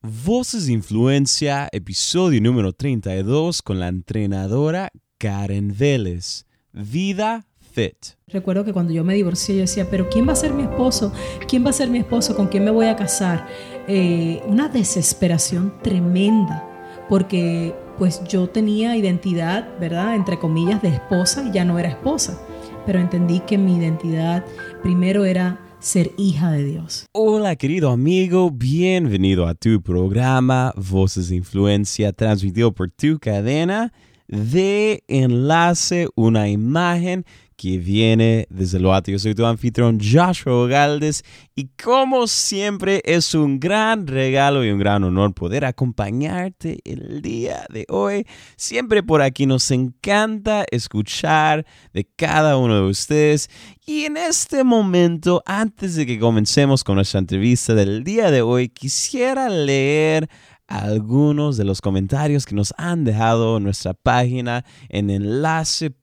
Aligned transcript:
Voces 0.00 0.68
de 0.68 0.74
Influencia, 0.74 1.68
episodio 1.72 2.40
número 2.40 2.72
32 2.72 3.62
con 3.62 3.80
la 3.80 3.88
entrenadora 3.88 4.90
Karen 5.18 5.74
Vélez. 5.76 6.46
Vida 6.72 7.46
Fit. 7.58 7.96
Recuerdo 8.28 8.64
que 8.64 8.72
cuando 8.72 8.92
yo 8.92 9.02
me 9.02 9.14
divorcié 9.14 9.56
yo 9.56 9.62
decía, 9.62 9.90
pero 9.90 10.08
¿quién 10.08 10.28
va 10.28 10.34
a 10.34 10.36
ser 10.36 10.52
mi 10.54 10.62
esposo? 10.62 11.12
¿Quién 11.48 11.66
va 11.66 11.70
a 11.70 11.72
ser 11.72 11.90
mi 11.90 11.98
esposo? 11.98 12.36
¿Con 12.36 12.46
quién 12.46 12.64
me 12.64 12.70
voy 12.70 12.86
a 12.86 12.94
casar? 12.94 13.48
Eh, 13.88 14.40
una 14.46 14.68
desesperación 14.68 15.74
tremenda, 15.82 16.64
porque 17.08 17.74
pues 17.98 18.22
yo 18.28 18.48
tenía 18.48 18.96
identidad, 18.96 19.80
¿verdad? 19.80 20.14
Entre 20.14 20.38
comillas, 20.38 20.80
de 20.80 20.90
esposa 20.90 21.42
y 21.48 21.50
ya 21.50 21.64
no 21.64 21.76
era 21.76 21.88
esposa, 21.88 22.40
pero 22.86 23.00
entendí 23.00 23.40
que 23.40 23.58
mi 23.58 23.76
identidad 23.76 24.44
primero 24.80 25.24
era 25.24 25.67
ser 25.80 26.12
hija 26.16 26.50
de 26.50 26.64
Dios. 26.64 27.06
Hola 27.12 27.56
querido 27.56 27.90
amigo, 27.90 28.50
bienvenido 28.50 29.46
a 29.46 29.54
tu 29.54 29.80
programa 29.80 30.72
Voces 30.76 31.28
de 31.28 31.36
Influencia 31.36 32.12
transmitido 32.12 32.72
por 32.72 32.90
tu 32.90 33.18
cadena 33.18 33.92
de 34.26 35.02
enlace, 35.08 36.08
una 36.14 36.48
imagen 36.48 37.24
que 37.58 37.76
viene 37.76 38.46
desde 38.50 38.78
lo 38.78 38.94
alto. 38.94 39.10
Yo 39.10 39.18
soy 39.18 39.34
tu 39.34 39.44
anfitrión 39.44 39.98
Joshua 40.00 40.68
Galdes 40.68 41.24
y 41.56 41.66
como 41.82 42.28
siempre 42.28 43.02
es 43.04 43.34
un 43.34 43.58
gran 43.58 44.06
regalo 44.06 44.64
y 44.64 44.70
un 44.70 44.78
gran 44.78 45.02
honor 45.02 45.34
poder 45.34 45.64
acompañarte 45.64 46.78
el 46.84 47.20
día 47.20 47.66
de 47.68 47.84
hoy. 47.88 48.24
Siempre 48.56 49.02
por 49.02 49.22
aquí 49.22 49.44
nos 49.44 49.72
encanta 49.72 50.64
escuchar 50.70 51.66
de 51.92 52.04
cada 52.04 52.56
uno 52.56 52.76
de 52.76 52.88
ustedes 52.88 53.50
y 53.84 54.04
en 54.04 54.18
este 54.18 54.62
momento, 54.62 55.42
antes 55.44 55.96
de 55.96 56.06
que 56.06 56.20
comencemos 56.20 56.84
con 56.84 56.94
nuestra 56.94 57.18
entrevista 57.18 57.74
del 57.74 58.04
día 58.04 58.30
de 58.30 58.42
hoy, 58.42 58.68
quisiera 58.68 59.48
leer 59.48 60.28
algunos 60.68 61.56
de 61.56 61.64
los 61.64 61.80
comentarios 61.80 62.46
que 62.46 62.54
nos 62.54 62.72
han 62.76 63.02
dejado 63.02 63.56
en 63.56 63.64
nuestra 63.64 63.94
página 63.94 64.64
en 64.90 65.10
enlace.org 65.10 65.94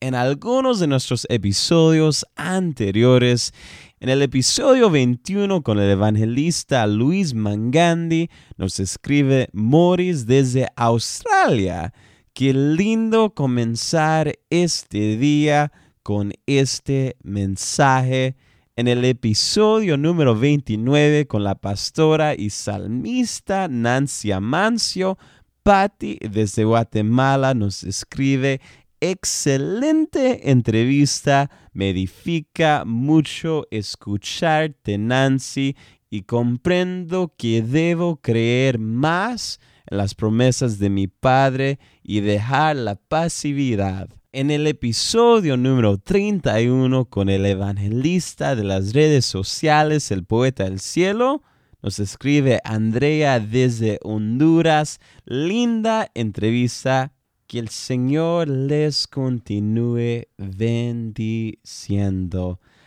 en 0.00 0.14
algunos 0.14 0.80
de 0.80 0.86
nuestros 0.88 1.26
episodios 1.30 2.26
anteriores. 2.34 3.52
En 4.00 4.08
el 4.08 4.22
episodio 4.22 4.90
21 4.90 5.62
con 5.62 5.78
el 5.78 5.90
evangelista 5.90 6.86
Luis 6.88 7.34
Mangandi 7.34 8.30
nos 8.56 8.80
escribe 8.80 9.48
Morris 9.52 10.26
desde 10.26 10.66
Australia. 10.74 11.92
Qué 12.32 12.54
lindo 12.54 13.34
comenzar 13.34 14.32
este 14.48 15.18
día 15.18 15.70
con 16.02 16.32
este 16.46 17.16
mensaje 17.22 18.36
en 18.74 18.88
el 18.88 19.04
episodio 19.04 19.98
número 19.98 20.34
29 20.34 21.26
con 21.26 21.44
la 21.44 21.54
pastora 21.54 22.34
y 22.34 22.48
salmista 22.48 23.68
Nancy 23.68 24.32
Amancio, 24.32 25.18
Patti 25.62 26.18
desde 26.20 26.64
Guatemala 26.64 27.52
nos 27.52 27.84
escribe 27.84 28.60
excelente 29.00 30.50
entrevista, 30.50 31.50
me 31.72 31.90
edifica 31.90 32.84
mucho 32.86 33.66
escucharte 33.70 34.96
Nancy 34.96 35.76
y 36.08 36.22
comprendo 36.22 37.34
que 37.36 37.60
debo 37.60 38.16
creer 38.22 38.78
más 38.78 39.60
en 39.86 39.98
las 39.98 40.14
promesas 40.14 40.78
de 40.78 40.88
mi 40.88 41.08
Padre 41.08 41.78
y 42.02 42.20
dejar 42.20 42.76
la 42.76 42.94
pasividad. 42.94 44.08
En 44.34 44.50
el 44.50 44.66
episodio 44.66 45.58
número 45.58 45.98
31 45.98 47.04
con 47.04 47.28
el 47.28 47.44
evangelista 47.44 48.56
de 48.56 48.64
las 48.64 48.94
redes 48.94 49.26
sociales, 49.26 50.10
el 50.10 50.24
poeta 50.24 50.64
del 50.64 50.80
cielo, 50.80 51.42
nos 51.82 51.98
escribe 51.98 52.58
Andrea 52.64 53.38
desde 53.40 53.98
Honduras. 54.02 55.00
Linda 55.26 56.10
entrevista. 56.14 57.12
Que 57.46 57.58
el 57.58 57.68
Señor 57.68 58.48
les 58.48 59.06
continúe 59.06 60.22
bendiciendo. 60.38 61.58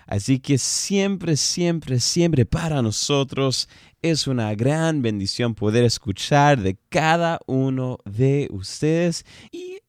Así 0.08 0.40
que 0.40 0.58
siempre, 0.58 1.38
siempre, 1.38 2.00
siempre 2.00 2.48
para 2.48 2.82
nosotros 2.82 3.70
es 4.02 4.26
una 4.26 4.56
gran 4.56 5.04
bendición 5.04 5.54
poder 5.54 5.84
escuchar 5.84 6.60
de 6.60 6.80
cada 6.90 7.40
uno 7.46 8.00
de 8.06 8.48
ustedes. 8.52 9.24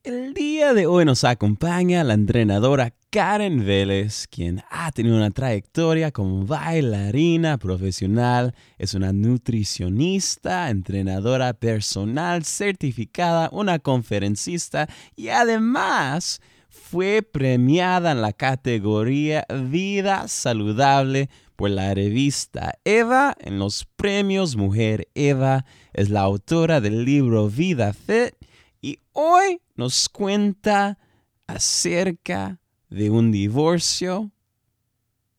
El 0.06 0.34
día 0.34 0.72
de 0.72 0.86
hoy 0.86 1.04
nos 1.04 1.24
acompaña 1.24 2.04
la 2.04 2.14
entrenadora 2.14 2.94
Karen 3.10 3.66
Vélez, 3.66 4.28
quien 4.28 4.62
ha 4.70 4.92
tenido 4.92 5.16
una 5.16 5.32
trayectoria 5.32 6.12
como 6.12 6.46
bailarina 6.46 7.58
profesional, 7.58 8.54
es 8.78 8.94
una 8.94 9.12
nutricionista, 9.12 10.70
entrenadora 10.70 11.54
personal 11.54 12.44
certificada, 12.44 13.48
una 13.50 13.80
conferencista 13.80 14.88
y 15.16 15.30
además 15.30 16.40
fue 16.68 17.22
premiada 17.22 18.12
en 18.12 18.22
la 18.22 18.32
categoría 18.32 19.44
Vida 19.68 20.28
Saludable 20.28 21.30
por 21.56 21.70
la 21.70 21.92
revista 21.94 22.78
Eva 22.84 23.34
en 23.40 23.58
los 23.58 23.84
premios 23.96 24.54
Mujer 24.54 25.08
Eva. 25.16 25.64
Es 25.92 26.10
la 26.10 26.20
autora 26.20 26.80
del 26.80 27.04
libro 27.04 27.48
Vida 27.48 27.92
Fit 27.92 28.36
y 28.80 29.00
hoy 29.12 29.60
nos 29.76 30.08
cuenta 30.08 30.98
acerca 31.46 32.60
de 32.88 33.10
un 33.10 33.30
divorcio 33.30 34.30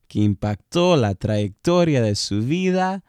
que 0.07 0.19
impactó 0.19 0.95
la 0.95 1.15
trayectoria 1.15 2.01
de 2.01 2.15
su 2.15 2.41
vida, 2.41 3.03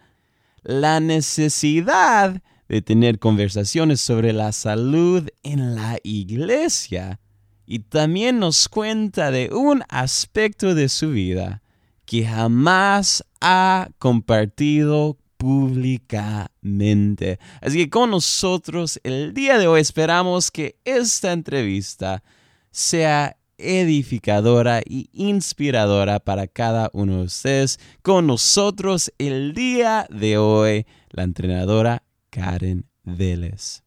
la 0.63 1.01
necesidad 1.01 2.43
de 2.69 2.83
tener 2.83 3.19
conversaciones 3.19 4.01
sobre 4.01 4.33
la 4.33 4.53
salud 4.53 5.29
en 5.43 5.75
la 5.75 5.99
iglesia 6.03 7.21
y 7.67 7.81
también 7.81 8.39
nos 8.39 8.69
cuenta 8.69 9.31
de 9.31 9.51
un 9.53 9.83
aspecto 9.89 10.75
de 10.75 10.89
su 10.89 11.11
vida 11.11 11.63
que 12.05 12.27
jamás 12.27 13.23
ha 13.41 13.91
compartido 13.99 15.18
públicamente. 15.39 17.39
Así 17.63 17.79
que 17.79 17.89
con 17.89 18.11
nosotros 18.11 19.01
el 19.05 19.33
día 19.33 19.57
de 19.59 19.67
hoy 19.67 19.81
esperamos 19.81 20.51
que 20.51 20.77
esta 20.85 21.33
entrevista 21.33 22.23
sea 22.71 23.39
edificadora 23.57 24.83
y 24.85 25.09
inspiradora 25.13 26.21
para 26.21 26.47
cada 26.47 26.91
uno 26.93 27.19
de 27.19 27.25
ustedes. 27.25 27.81
Con 28.03 28.27
nosotros 28.27 29.13
el 29.19 29.55
día 29.55 30.07
de 30.11 30.39
hoy 30.39 30.87
la 31.11 31.23
entrenadora 31.23 32.03
Karen 32.31 32.87
Vélez. 33.05 33.83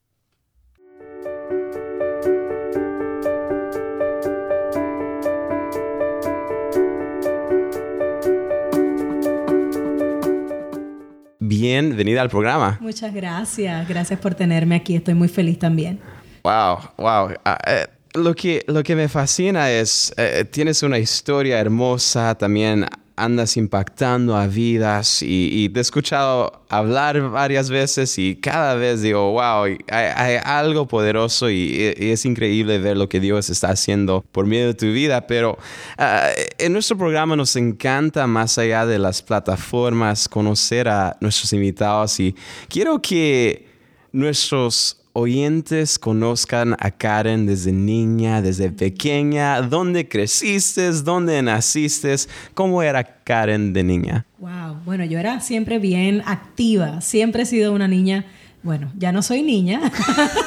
Bienvenida 11.61 12.23
al 12.23 12.29
programa. 12.29 12.79
Muchas 12.81 13.13
gracias, 13.13 13.87
gracias 13.87 14.19
por 14.19 14.33
tenerme 14.33 14.75
aquí, 14.75 14.95
estoy 14.95 15.13
muy 15.13 15.27
feliz 15.27 15.59
también. 15.59 15.99
Wow, 16.43 16.79
wow. 16.97 17.35
Ah, 17.45 17.59
eh, 17.67 17.85
lo, 18.15 18.33
que, 18.33 18.63
lo 18.65 18.81
que 18.81 18.95
me 18.95 19.07
fascina 19.07 19.69
es, 19.69 20.11
eh, 20.17 20.43
tienes 20.49 20.81
una 20.81 20.97
historia 20.97 21.59
hermosa, 21.59 22.33
también 22.33 22.87
andas 23.15 23.57
impactando 23.57 24.35
a 24.35 24.47
vidas 24.47 25.21
y, 25.21 25.69
te 25.69 25.79
he 25.79 25.81
escuchado 25.81 26.63
hablar 26.69 27.29
varias 27.29 27.69
veces 27.69 28.17
y 28.17 28.35
cada 28.35 28.75
vez 28.75 29.01
digo, 29.01 29.31
wow, 29.31 29.65
hay, 29.89 30.37
algo 30.43 30.87
poderoso 30.87 31.49
y, 31.49 31.93
es 31.97 32.25
increíble 32.25 32.79
ver 32.79 32.97
lo 32.97 33.09
que 33.09 33.19
Dios 33.19 33.49
está 33.49 33.69
haciendo 33.69 34.23
por 34.31 34.45
medio 34.45 34.67
de 34.67 34.73
tu 34.73 34.87
vida, 34.87 35.27
pero 35.27 35.57
ah, 35.97 36.29
en 36.57 36.73
nuestro 36.73 36.97
programa 36.97 37.35
nos 37.35 37.55
encanta 37.55 38.27
más 38.27 38.57
allá 38.57 38.85
de 38.85 38.99
las 38.99 39.21
plataformas 39.21 40.29
conocer 40.29 40.87
a 40.87 41.17
nuestros 41.19 41.53
invitados 41.53 42.19
y 42.19 42.35
quiero 42.69 43.01
que 43.01 43.67
nuestros 44.11 45.00
oyentes 45.13 45.99
conozcan 45.99 46.75
a 46.79 46.91
Karen 46.91 47.45
desde 47.45 47.71
niña, 47.71 48.41
desde 48.41 48.71
pequeña, 48.71 49.61
dónde 49.61 50.07
creciste, 50.07 50.91
dónde 51.03 51.41
naciste, 51.41 52.15
cómo 52.53 52.83
era 52.83 53.03
Karen 53.23 53.73
de 53.73 53.83
niña. 53.83 54.25
Wow, 54.39 54.77
bueno, 54.85 55.05
yo 55.05 55.19
era 55.19 55.39
siempre 55.41 55.79
bien 55.79 56.21
activa, 56.25 57.01
siempre 57.01 57.43
he 57.43 57.45
sido 57.45 57.73
una 57.73 57.87
niña, 57.87 58.25
bueno, 58.63 58.91
ya 58.97 59.11
no 59.11 59.21
soy 59.21 59.41
niña, 59.41 59.81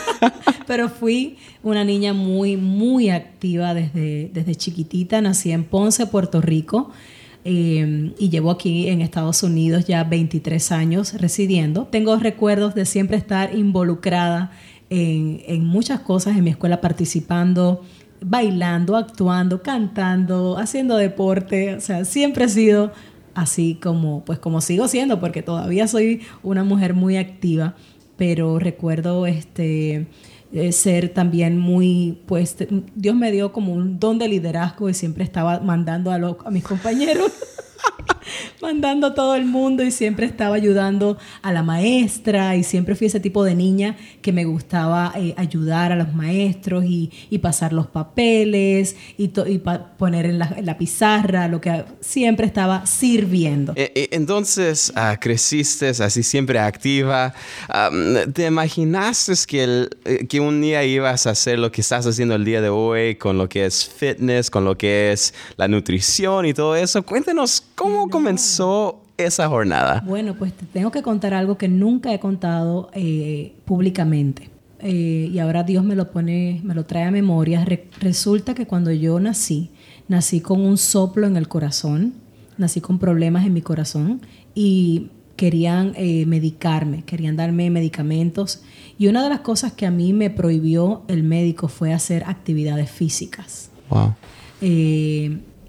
pero 0.66 0.88
fui 0.88 1.38
una 1.62 1.84
niña 1.84 2.12
muy, 2.12 2.56
muy 2.56 3.11
activa 3.11 3.75
desde, 3.75 4.31
desde 4.32 4.55
chiquitita, 4.55 5.20
nací 5.20 5.52
en 5.52 5.64
Ponce, 5.64 6.06
Puerto 6.06 6.40
Rico. 6.40 6.90
Em, 7.44 8.14
y 8.19 8.31
llevo 8.31 8.50
aquí 8.50 8.88
en 8.88 9.02
Estados 9.02 9.43
Unidos 9.43 9.87
ya 9.87 10.02
23 10.05 10.73
años 10.73 11.12
residiendo. 11.20 11.87
Tengo 11.91 12.17
recuerdos 12.17 12.75
de 12.75 12.87
siempre 12.87 13.19
estar 13.19 13.55
involucrada 13.55 14.50
en, 14.88 15.43
en 15.46 15.64
muchas 15.67 16.00
cosas 16.00 16.37
en 16.37 16.44
mi 16.44 16.50
escuela, 16.50 16.81
participando, 16.81 17.82
bailando, 18.23 18.96
actuando, 18.96 19.62
cantando, 19.62 20.56
haciendo 20.56 20.96
deporte. 20.96 21.75
O 21.75 21.81
sea, 21.81 22.06
siempre 22.06 22.46
he 22.46 22.49
sido 22.49 22.93
así 23.35 23.79
como, 23.82 24.25
pues 24.25 24.38
como 24.38 24.61
sigo 24.61 24.88
siendo, 24.88 25.20
porque 25.20 25.43
todavía 25.43 25.87
soy 25.87 26.23
una 26.43 26.64
mujer 26.64 26.94
muy 26.94 27.17
activa, 27.19 27.75
pero 28.17 28.58
recuerdo 28.58 29.26
este 29.26 30.06
eh, 30.55 30.71
ser 30.71 31.09
también 31.09 31.59
muy, 31.59 32.23
pues 32.27 32.56
Dios 32.95 33.17
me 33.17 33.33
dio 33.33 33.53
como 33.53 33.73
un 33.73 33.99
don 33.99 34.19
de 34.21 34.29
liderazgo 34.29 34.89
y 34.89 34.95
siempre 34.95 35.25
estaba 35.25 35.59
mandando 35.59 36.12
a, 36.12 36.15
a 36.15 36.51
mis 36.53 36.62
compañeros 36.62 37.33
mandando 38.61 39.09
a 39.09 39.15
todo 39.15 39.35
el 39.35 39.45
mundo 39.45 39.83
y 39.83 39.91
siempre 39.91 40.27
estaba 40.27 40.57
ayudando 40.57 41.19
a 41.43 41.53
la 41.53 41.63
maestra 41.63 42.57
y 42.57 42.65
siempre 42.65 42.95
fui 42.95 43.07
ese 43.07 43.21
tipo 43.21 43.45
de 43.45 43.55
niña 43.55 43.97
que 44.23 44.33
me 44.33 44.45
gustaba 44.45 45.13
eh, 45.17 45.35
ayudar 45.37 45.93
a 45.93 45.97
los 45.97 46.15
maestros 46.15 46.85
y, 46.87 47.11
pasar 47.45 47.75
los 47.75 47.89
papeles 47.89 48.97
y, 49.19 49.29
poner 49.99 50.25
en 50.25 50.39
la, 50.39 50.79
pizarra, 50.79 51.47
lo 51.47 51.61
que 51.61 51.85
siempre 52.01 52.47
estaba 52.47 52.87
sirviendo. 52.87 53.75
Eh, 53.77 53.93
eh, 53.95 54.09
entonces, 54.13 54.91
ah, 54.97 55.19
creciste 55.21 55.89
así 55.89 56.23
siempre 56.23 56.59
activa. 56.59 57.35
¿Te 58.33 58.47
imaginaste 58.47 59.35
que, 59.47 59.89
que 60.27 60.41
un 60.41 60.63
día 60.63 60.85
ibas 60.85 61.27
a 61.27 61.31
hacer 61.31 61.59
lo 61.59 61.71
que 61.71 61.83
estás 61.83 62.07
haciendo 62.07 62.35
el 62.35 62.47
día 62.47 62.63
de 62.63 62.71
hoy 62.71 63.17
con 63.17 63.37
lo 63.37 63.47
que 63.47 63.67
es 63.67 63.87
fitness, 63.87 64.49
con 64.49 64.65
lo 64.65 64.79
que 64.79 65.13
es 65.13 65.35
la 65.57 65.69
nutrición 65.69 66.47
y 66.47 66.55
todo 66.55 66.77
eso? 66.77 67.03
Cuéntanos 67.03 67.63
cómo 67.75 68.09
comenzó 68.09 69.03
esa 69.17 69.49
jornada? 69.49 70.03
Bueno, 70.06 70.35
pues 70.35 70.53
te 70.53 70.67
tengo 70.67 70.91
que 70.91 71.03
contar 71.03 71.35
algo 71.35 71.56
que 71.56 71.69
nunca 71.69 72.12
he 72.12 72.21
contado 72.21 72.91
eh, 72.94 73.55
públicamente. 73.65 74.50
Eh, 74.81 75.31
y 75.32 75.38
ahora 75.38 75.62
Dios 75.62 75.85
me 75.85 75.94
lo 75.94 76.11
pone, 76.11 76.61
me 76.62 76.75
lo 76.75 76.85
trae 76.85 77.05
a 77.05 77.11
memoria. 77.11 77.65
resulta 78.00 78.55
que 78.55 78.67
cuando 78.67 78.91
yo 78.91 79.19
nací, 79.21 79.71
nací 80.09 80.41
con 80.41 80.61
un 80.61 80.76
soplo 80.76 81.26
en 81.26 81.37
el 81.37 81.49
corazón, 81.49 82.15
nací 82.59 82.81
con 82.81 82.99
problemas 82.99 83.47
en 83.47 83.55
mi 83.55 83.62
corazón 83.62 84.21
y 84.55 85.11
querían 85.37 85.94
eh, 85.97 86.26
medicarme, 86.26 87.03
querían 87.05 87.37
darme 87.37 87.71
medicamentos. 87.71 88.62
Y 88.99 89.06
una 89.06 89.23
de 89.23 89.31
las 89.31 89.41
cosas 89.41 89.73
que 89.73 89.87
a 89.87 89.91
mí 89.91 90.12
me 90.12 90.31
prohibió 90.31 91.03
el 91.09 91.23
médico 91.23 91.69
fue 91.69 91.93
hacer 91.93 92.25
actividades 92.26 92.91
físicas. 92.91 93.71
Wow. 93.88 94.15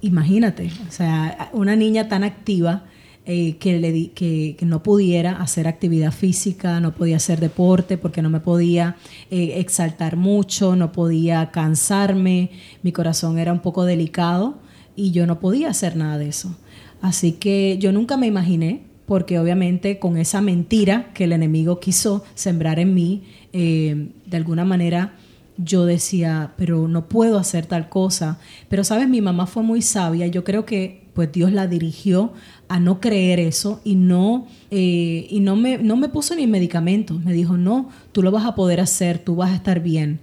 Imagínate, 0.05 0.71
o 0.87 0.91
sea, 0.91 1.49
una 1.53 1.75
niña 1.75 2.07
tan 2.07 2.23
activa 2.23 2.85
eh, 3.25 3.57
que, 3.57 4.55
no 4.61 4.83
pudiera 4.83 5.41
hacer 5.41 5.67
actividad 5.67 6.11
física, 6.11 6.79
no 6.79 6.93
podía 6.93 7.15
hacer 7.15 7.39
deporte 7.39 7.97
porque 7.97 8.21
no 8.21 8.29
me 8.29 8.39
podía 8.39 8.97
eh, 9.31 9.53
exaltar 9.57 10.15
mucho, 10.15 10.75
no 10.75 10.91
podía 10.91 11.49
cansarme, 11.49 12.51
mi 12.83 12.91
corazón 12.91 13.39
era 13.39 13.51
un 13.51 13.61
poco 13.61 13.83
delicado 13.83 14.59
y 14.95 15.11
yo 15.11 15.25
no 15.25 15.39
podía 15.39 15.69
hacer 15.69 15.95
nada 15.95 16.19
de 16.19 16.29
eso. 16.29 16.55
Así 17.01 17.33
que 17.33 17.77
yo 17.79 17.91
nunca 17.91 18.15
me 18.15 18.27
imaginé, 18.27 18.83
porque 19.07 19.39
obviamente 19.39 19.97
con 19.97 20.17
esa 20.17 20.41
mentira 20.41 21.11
que 21.15 21.23
el 21.23 21.31
enemigo 21.31 21.79
quiso 21.79 22.23
sembrar 22.35 22.77
en 22.77 22.93
mí, 22.93 23.23
eh, 23.53 24.09
de 24.25 24.37
alguna 24.37 24.65
manera 24.65 25.13
yo 25.57 25.85
decía, 25.85 26.53
pero 26.57 26.87
no 26.87 27.07
puedo 27.07 27.37
hacer 27.37 27.65
tal 27.65 27.89
cosa. 27.89 28.39
Pero 28.69 28.83
sabes, 28.83 29.07
mi 29.07 29.21
mamá 29.21 29.47
fue 29.47 29.63
muy 29.63 29.81
sabia, 29.81 30.27
yo 30.27 30.43
creo 30.43 30.65
que 30.65 31.05
pues 31.13 31.31
Dios 31.31 31.53
la 31.53 31.65
dirigió 31.65 32.33
a 32.67 32.79
no 32.79 32.99
creer 32.99 33.39
eso 33.39 33.79
y 33.85 33.95
no, 33.95 34.47
eh, 34.69 35.27
y 35.29 35.39
no, 35.39 35.55
me, 35.55 35.77
no 35.77 35.95
me 35.95 36.09
puso 36.09 36.35
ni 36.35 36.45
medicamentos. 36.45 37.23
Me 37.23 37.31
dijo, 37.31 37.57
no, 37.57 37.89
tú 38.11 38.21
lo 38.21 38.31
vas 38.31 38.45
a 38.45 38.53
poder 38.53 38.81
hacer, 38.81 39.19
tú 39.19 39.37
vas 39.37 39.51
a 39.51 39.55
estar 39.55 39.79
bien. 39.79 40.19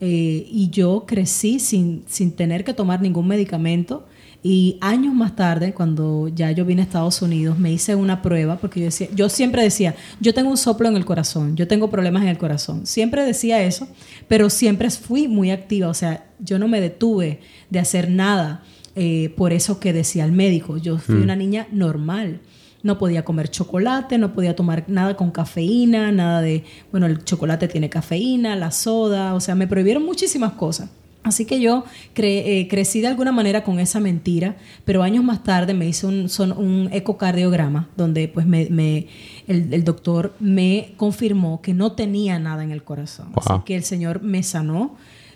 Eh, 0.00 0.46
y 0.48 0.70
yo 0.70 1.04
crecí 1.06 1.58
sin, 1.58 2.04
sin 2.06 2.30
tener 2.30 2.64
que 2.64 2.74
tomar 2.74 3.02
ningún 3.02 3.26
medicamento. 3.26 4.06
Y 4.48 4.78
años 4.80 5.12
más 5.12 5.34
tarde, 5.34 5.74
cuando 5.74 6.28
ya 6.28 6.52
yo 6.52 6.64
vine 6.64 6.82
a 6.82 6.84
Estados 6.84 7.20
Unidos, 7.20 7.58
me 7.58 7.72
hice 7.72 7.96
una 7.96 8.22
prueba 8.22 8.58
porque 8.58 8.78
yo, 8.78 8.86
decía, 8.86 9.08
yo 9.12 9.28
siempre 9.28 9.60
decía, 9.60 9.96
yo 10.20 10.32
tengo 10.34 10.50
un 10.50 10.56
soplo 10.56 10.86
en 10.86 10.94
el 10.94 11.04
corazón, 11.04 11.56
yo 11.56 11.66
tengo 11.66 11.90
problemas 11.90 12.22
en 12.22 12.28
el 12.28 12.38
corazón. 12.38 12.86
Siempre 12.86 13.24
decía 13.24 13.60
eso, 13.64 13.88
pero 14.28 14.48
siempre 14.48 14.88
fui 14.90 15.26
muy 15.26 15.50
activa, 15.50 15.88
o 15.88 15.94
sea, 15.94 16.28
yo 16.38 16.60
no 16.60 16.68
me 16.68 16.80
detuve 16.80 17.40
de 17.70 17.80
hacer 17.80 18.08
nada. 18.08 18.62
Eh, 18.94 19.34
por 19.36 19.52
eso 19.52 19.80
que 19.80 19.92
decía 19.92 20.24
el 20.24 20.30
médico, 20.30 20.76
yo 20.76 20.98
fui 20.98 21.16
mm. 21.16 21.22
una 21.22 21.34
niña 21.34 21.66
normal. 21.72 22.38
No 22.84 22.98
podía 22.98 23.24
comer 23.24 23.50
chocolate, 23.50 24.16
no 24.16 24.32
podía 24.32 24.54
tomar 24.54 24.84
nada 24.86 25.16
con 25.16 25.32
cafeína, 25.32 26.12
nada 26.12 26.40
de, 26.40 26.62
bueno, 26.92 27.06
el 27.06 27.24
chocolate 27.24 27.66
tiene 27.66 27.90
cafeína, 27.90 28.54
la 28.54 28.70
soda, 28.70 29.34
o 29.34 29.40
sea, 29.40 29.56
me 29.56 29.66
prohibieron 29.66 30.04
muchísimas 30.04 30.52
cosas. 30.52 30.88
Así 31.26 31.44
que 31.44 31.60
yo 31.60 31.82
eh, 32.14 32.68
crecí 32.70 33.00
de 33.00 33.08
alguna 33.08 33.32
manera 33.32 33.64
con 33.64 33.80
esa 33.80 33.98
mentira, 33.98 34.54
pero 34.84 35.02
años 35.02 35.24
más 35.24 35.42
tarde 35.42 35.74
me 35.74 35.88
hice 35.88 36.06
un, 36.06 36.28
un 36.56 36.88
ecocardiograma 36.92 37.88
donde 37.96 38.28
pues 38.28 38.46
me, 38.46 39.08
el, 39.48 39.82
doctor 39.82 40.34
me 40.38 40.94
confirmó 40.96 41.60
que 41.62 41.74
no 41.74 41.92
tenía 41.92 42.38
nada 42.38 42.62
en 42.62 42.70
el 42.70 42.84
corazón. 42.84 43.32
Así 43.34 43.52
que 43.64 43.74
el 43.74 43.82
Señor 43.82 44.22
me 44.22 44.44
sanó 44.44 44.94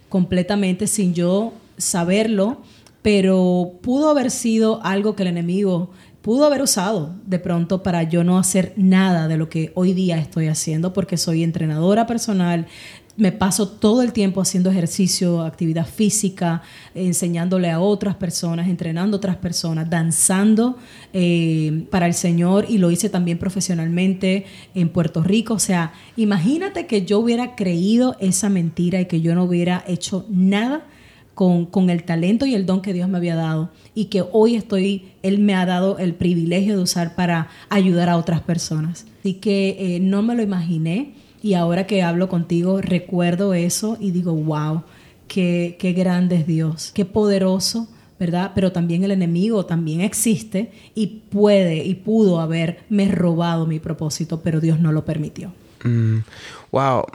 completamente 0.09 0.87
sin 0.87 1.13
yo 1.13 1.55
saberlo 1.77 2.59
pero 3.03 3.73
pudo 3.81 4.11
haber 4.11 4.31
sido 4.31 4.85
algo 4.85 5.17
que 5.17 5.23
el 5.23 5.29
enemigo 5.29 5.91
pudo 6.23 6.45
haber 6.45 6.61
usado 6.61 7.15
de 7.25 7.39
pronto 7.39 7.83
para 7.83 8.03
yo 8.03 8.25
no 8.25 8.39
hacer 8.39 8.75
nada 8.77 9.27
de 9.27 9.39
lo 9.39 9.49
que 9.49 9.73
hoy 9.75 9.95
día 9.95 10.19
estoy 10.19 10.49
haciendo 10.49 10.93
porque 10.93 11.17
soy 11.17 11.43
entrenadora 11.43 12.07
personal, 12.07 12.67
me 13.21 13.33
paso 13.33 13.69
todo 13.69 14.01
el 14.01 14.13
tiempo 14.15 14.41
haciendo 14.41 14.71
ejercicio, 14.71 15.43
actividad 15.43 15.87
física, 15.87 16.63
enseñándole 16.95 17.71
a 17.71 17.79
otras 17.79 18.15
personas, 18.17 18.67
entrenando 18.67 19.17
a 19.17 19.19
otras 19.19 19.37
personas, 19.37 19.91
danzando 19.91 20.79
eh, 21.13 21.85
para 21.91 22.07
el 22.07 22.15
Señor 22.15 22.65
y 22.69 22.79
lo 22.79 22.91
hice 22.91 23.11
también 23.11 23.37
profesionalmente 23.39 24.47
en 24.75 24.89
Puerto 24.89 25.23
Rico. 25.23 25.53
O 25.53 25.59
sea, 25.59 25.93
imagínate 26.17 26.87
que 26.87 27.05
yo 27.05 27.19
hubiera 27.19 27.57
creído 27.57 28.17
esa 28.21 28.49
mentira 28.49 29.03
y 29.03 29.05
que 29.05 29.21
yo 29.21 29.35
no 29.35 29.45
hubiera 29.45 29.85
hecho 29.87 30.25
nada 30.31 30.87
con, 31.35 31.91
el 31.91 32.05
talento 32.05 32.47
y 32.47 32.55
el 32.55 32.65
don 32.65 32.81
que 32.81 32.95
Dios 32.95 33.09
me 33.09 33.19
había 33.19 33.35
dado 33.35 33.71
y 33.95 34.07
que 34.07 34.25
hoy 34.33 34.57
estoy, 34.57 35.09
Él 35.23 35.39
me 35.39 35.55
ha 35.55 35.67
dado 35.67 35.99
el 35.99 36.15
privilegio 36.15 36.77
de 36.77 36.83
usar 36.83 37.15
para 37.15 37.49
ayudar 37.69 38.09
a 38.09 38.17
otras 38.17 38.41
personas. 38.41 39.07
Así 39.21 39.35
que 39.35 39.77
eh, 39.79 40.01
no 40.01 40.23
me 40.23 40.35
lo 40.35 40.43
imaginé 40.43 41.15
y 41.43 41.55
ahora 41.55 41.87
que 41.87 42.03
hablo 42.03 42.29
contigo 42.29 42.81
recuerdo 42.81 43.55
eso 43.55 43.97
y 44.01 44.11
digo, 44.11 44.35
wow, 44.35 44.83
qué, 45.29 45.77
qué 45.79 45.93
grande 45.93 46.37
es 46.37 46.47
Dios, 46.47 46.93
qué 46.95 47.05
poderoso. 47.05 47.89
¿verdad? 48.19 48.53
Pero 48.55 48.71
también 48.71 49.03
el 49.03 49.13
enemigo 49.13 49.65
también 49.65 50.03
existe 50.03 50.71
y 50.95 51.07
puede 51.31 51.77
y 51.83 51.95
pudo 51.95 52.41
haberme 52.41 53.09
robado 53.09 53.65
mi 53.65 53.81
propósito, 53.81 54.43
pero 54.43 54.61
Dios 54.61 54.79
no 54.79 54.93
lo 54.93 55.07
permitió. 55.07 55.55
Mm, 55.85 56.19
wow, 56.71 57.07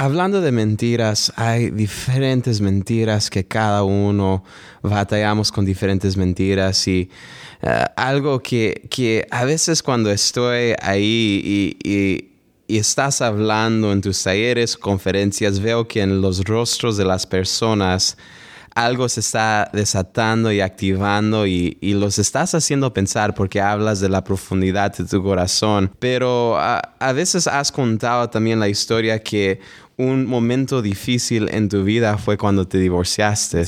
Hablando 0.00 0.40
de 0.40 0.52
mentiras, 0.52 1.32
hay 1.34 1.70
diferentes 1.70 2.60
mentiras 2.60 3.30
que 3.30 3.48
cada 3.48 3.82
uno 3.82 4.44
batallamos 4.80 5.50
con 5.50 5.64
diferentes 5.64 6.16
mentiras 6.16 6.86
y 6.86 7.10
eh, 7.62 7.84
algo 7.96 8.40
que, 8.40 9.26
a 9.28 9.44
veces 9.44 9.82
cuando 9.82 10.12
estoy 10.12 10.74
ahí 10.80 11.74
y, 11.84 12.27
estás 12.76 13.22
hablando 13.22 13.92
en 13.92 14.02
tus 14.02 14.22
talleres, 14.22 14.76
conferencias, 14.76 15.60
veo 15.60 15.88
que 15.88 16.02
en 16.02 16.20
los 16.20 16.44
rostros 16.44 16.98
de 16.98 17.06
las 17.06 17.26
personas 17.26 18.18
algo 18.74 19.08
se 19.08 19.20
está 19.20 19.68
desatando 19.72 20.52
y 20.52 20.60
activando 20.60 21.46
y, 21.46 21.76
los 21.80 22.18
estás 22.18 22.54
haciendo 22.54 22.92
pensar 22.92 23.34
porque 23.34 23.60
hablas 23.60 23.98
de 23.98 24.08
la 24.08 24.22
profundidad 24.22 24.94
de 24.96 25.04
tu 25.04 25.20
corazón. 25.22 25.90
Pero 25.98 26.56
a, 26.58 26.78
a 27.00 27.12
veces 27.12 27.48
has 27.48 27.72
contado 27.72 28.30
también 28.30 28.60
la 28.60 28.68
historia 28.68 29.20
que 29.20 29.60
un 29.96 30.26
momento 30.26 30.80
difícil 30.80 31.48
en 31.50 31.68
tu 31.68 31.82
vida 31.82 32.18
fue 32.18 32.38
cuando 32.38 32.68
te 32.68 32.78
divorciaste. 32.78 33.64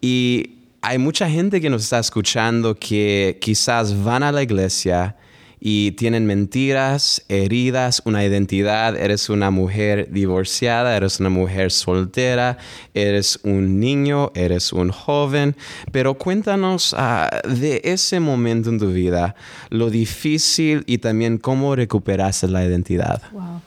Y 0.00 0.58
hay 0.80 0.98
mucha 0.98 1.28
gente 1.28 1.60
que 1.60 1.68
nos 1.68 1.82
está 1.82 1.98
escuchando 1.98 2.76
que 2.76 3.36
quizás 3.40 4.04
van 4.04 4.22
a 4.22 4.30
la 4.30 4.42
iglesia 4.42 5.16
y 5.60 5.92
tienen 5.92 6.26
mentiras, 6.26 7.22
heridas, 7.28 8.02
una 8.04 8.24
identidad. 8.24 8.96
Eres 8.96 9.28
una 9.28 9.50
mujer 9.50 10.08
divorciada, 10.10 10.96
eres 10.96 11.20
una 11.20 11.28
mujer 11.28 11.70
soltera, 11.70 12.58
eres 12.94 13.38
un 13.44 13.78
niño, 13.78 14.32
eres 14.34 14.72
un 14.72 14.90
joven. 14.90 15.54
Pero 15.92 16.14
cuéntanos 16.14 16.94
ah, 16.96 17.28
de 17.46 17.82
ese 17.84 18.20
momento 18.20 18.70
en 18.70 18.78
tu 18.78 18.90
vida, 18.90 19.34
lo 19.68 19.90
difícil 19.90 20.82
y 20.86 20.98
también 20.98 21.38
cómo 21.38 21.76
recuperaste 21.76 22.48
la 22.48 22.64
identidad. 22.64 23.22
Wow. 23.32 23.60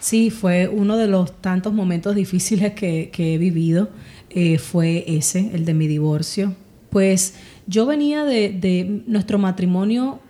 Sí, 0.00 0.30
fue 0.30 0.68
uno 0.68 0.96
de 0.96 1.08
los 1.08 1.40
tantos 1.40 1.72
momentos 1.72 2.14
difíciles 2.14 2.72
que, 2.74 3.10
he 3.16 3.38
vivido, 3.38 3.90
eh, 4.30 4.58
fue 4.58 5.04
ese, 5.06 5.50
el 5.54 5.64
de 5.64 5.74
mi 5.74 5.88
divorcio. 5.88 6.54
Pues 6.90 7.34
yo 7.66 7.84
venía 7.84 8.24
de, 8.24 9.02
nuestro 9.06 9.38
matrimonio, 9.38 10.20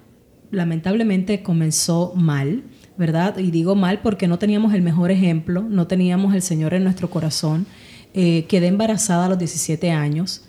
lamentablemente 0.51 1.43
comenzó 1.43 2.13
mal, 2.15 2.65
¿verdad? 2.97 3.39
Y 3.39 3.51
digo 3.51 3.75
mal 3.75 4.01
porque 4.01 4.29
no 4.29 4.39
teníamos 4.39 4.75
el 4.75 4.83
mejor 4.83 5.11
ejemplo, 5.11 5.63
no 5.63 5.87
teníamos 5.87 6.35
el 6.35 6.43
Señor 6.43 6.75
en 6.75 6.85
nuestro 6.85 7.11
corazón. 7.11 7.67
Eh, 8.15 8.47
quedé 8.49 8.69
embarazada 8.69 9.27
a 9.27 9.29
los 9.29 9.39
17 9.39 9.91
años 9.91 10.45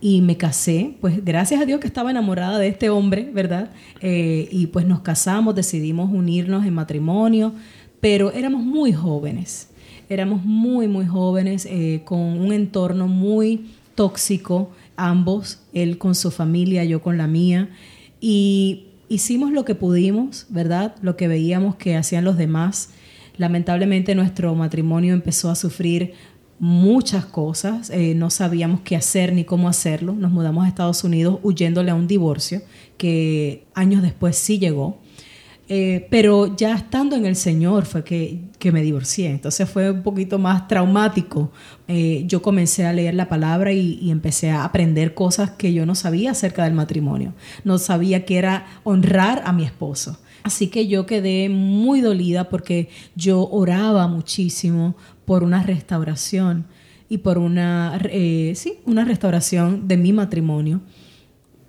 y 0.00 0.22
me 0.22 0.36
casé, 0.36 0.96
pues 1.00 1.22
gracias 1.24 1.60
a 1.60 1.66
Dios 1.66 1.80
que 1.80 1.86
estaba 1.86 2.10
enamorada 2.10 2.58
de 2.58 2.68
este 2.68 2.88
hombre, 2.88 3.30
¿verdad? 3.32 3.70
Eh, 4.00 4.48
y 4.50 4.68
pues 4.68 4.86
nos 4.86 5.00
casamos, 5.00 5.54
decidimos 5.54 6.10
unirnos 6.10 6.64
en 6.64 6.72
matrimonio, 6.72 7.52
pero 8.00 8.32
éramos 8.32 8.62
muy 8.62 8.92
jóvenes, 8.92 9.68
éramos 10.08 10.42
muy, 10.42 10.88
muy 10.88 11.06
jóvenes, 11.06 11.66
eh, 11.66 12.00
con 12.04 12.18
un 12.18 12.52
entorno 12.52 13.08
muy 13.08 13.72
tóxico, 13.94 14.70
ambos, 14.96 15.60
él 15.74 15.98
con 15.98 16.14
su 16.14 16.30
familia, 16.30 16.84
yo 16.84 17.02
con 17.02 17.18
la 17.18 17.26
mía, 17.26 17.68
y 18.20 18.89
hicimos 19.10 19.50
lo 19.50 19.66
que 19.66 19.74
pudimos, 19.74 20.46
¿verdad? 20.48 20.94
Lo 21.02 21.16
que 21.16 21.28
veíamos 21.28 21.74
que 21.74 21.96
hacían 21.96 22.24
los 22.24 22.38
demás. 22.38 22.90
Lamentablemente 23.36 24.14
nuestro 24.14 24.54
matrimonio 24.54 25.12
empezó 25.12 25.50
a 25.50 25.56
sufrir 25.56 26.14
muchas 26.60 27.24
cosas, 27.24 27.90
eh, 27.90 28.14
no 28.14 28.28
sabíamos 28.30 28.80
qué 28.82 28.94
hacer 28.94 29.32
ni 29.32 29.44
cómo 29.44 29.68
hacerlo. 29.68 30.14
Nos 30.14 30.30
mudamos 30.30 30.64
a 30.64 30.68
Estados 30.68 31.02
Unidos 31.04 31.40
huyéndole 31.42 31.90
a 31.90 31.94
un 31.94 32.06
divorcio 32.06 32.62
que 32.96 33.66
años 33.74 34.00
después 34.00 34.36
sí 34.36 34.58
llegó. 34.58 34.98
Eh, 35.72 36.08
pero 36.10 36.56
ya 36.56 36.74
estando 36.74 37.14
en 37.14 37.24
el 37.24 37.36
Señor 37.36 37.86
fue 37.86 38.02
que, 38.02 38.40
me 38.72 38.82
divorcié. 38.82 39.30
Entonces 39.30 39.70
fue 39.70 39.92
un 39.92 40.02
poquito 40.02 40.36
más 40.36 40.66
traumático. 40.66 41.52
Eh, 41.86 42.24
yo 42.26 42.42
comencé 42.42 42.86
a 42.86 42.92
leer 42.92 43.14
la 43.14 43.28
palabra 43.28 43.72
y, 43.72 43.96
y, 44.02 44.10
empecé 44.10 44.50
a 44.50 44.64
aprender 44.64 45.14
cosas 45.14 45.50
que 45.50 45.72
yo 45.72 45.86
no 45.86 45.94
sabía 45.94 46.32
acerca 46.32 46.64
del 46.64 46.74
matrimonio. 46.74 47.34
No 47.62 47.78
sabía 47.78 48.24
que 48.24 48.36
era 48.36 48.66
honrar 48.82 49.42
a 49.44 49.52
mi 49.52 49.62
esposo. 49.62 50.18
Así 50.42 50.66
que 50.66 50.88
yo 50.88 51.06
quedé 51.06 51.48
muy 51.48 52.00
dolida 52.00 52.48
porque 52.48 52.88
yo 53.14 53.48
oraba 53.48 54.08
muchísimo 54.08 54.96
por 55.24 55.44
una 55.44 55.62
restauración 55.62 56.66
y 57.08 57.18
por 57.18 57.38
una, 57.38 57.96
eh, 58.10 58.54
sí, 58.56 58.78
una 58.86 59.04
restauración 59.04 59.86
de 59.86 59.96
mi 59.96 60.12
matrimonio. 60.12 60.80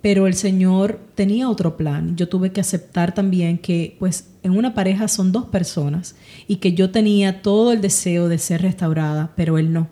Pero 0.02 0.26
el 0.26 0.34
Señor 0.34 1.00
tenía 1.14 1.48
otro 1.48 1.76
plan. 1.76 2.16
Yo 2.16 2.28
tuve 2.28 2.52
que 2.52 2.60
aceptar 2.60 3.14
también 3.14 3.56
que 3.56 3.96
pues 3.98 4.28
en 4.42 4.56
una 4.56 4.74
pareja 4.74 5.08
son 5.08 5.32
dos 5.32 5.46
personas 5.46 6.16
y 6.48 6.56
que 6.56 6.74
yo 6.74 6.90
tenía 6.90 7.40
todo 7.40 7.72
el 7.72 7.80
deseo 7.80 8.28
de 8.28 8.38
ser 8.38 8.62
restaurada, 8.62 9.32
pero 9.36 9.58
Él 9.58 9.72
no. 9.72 9.88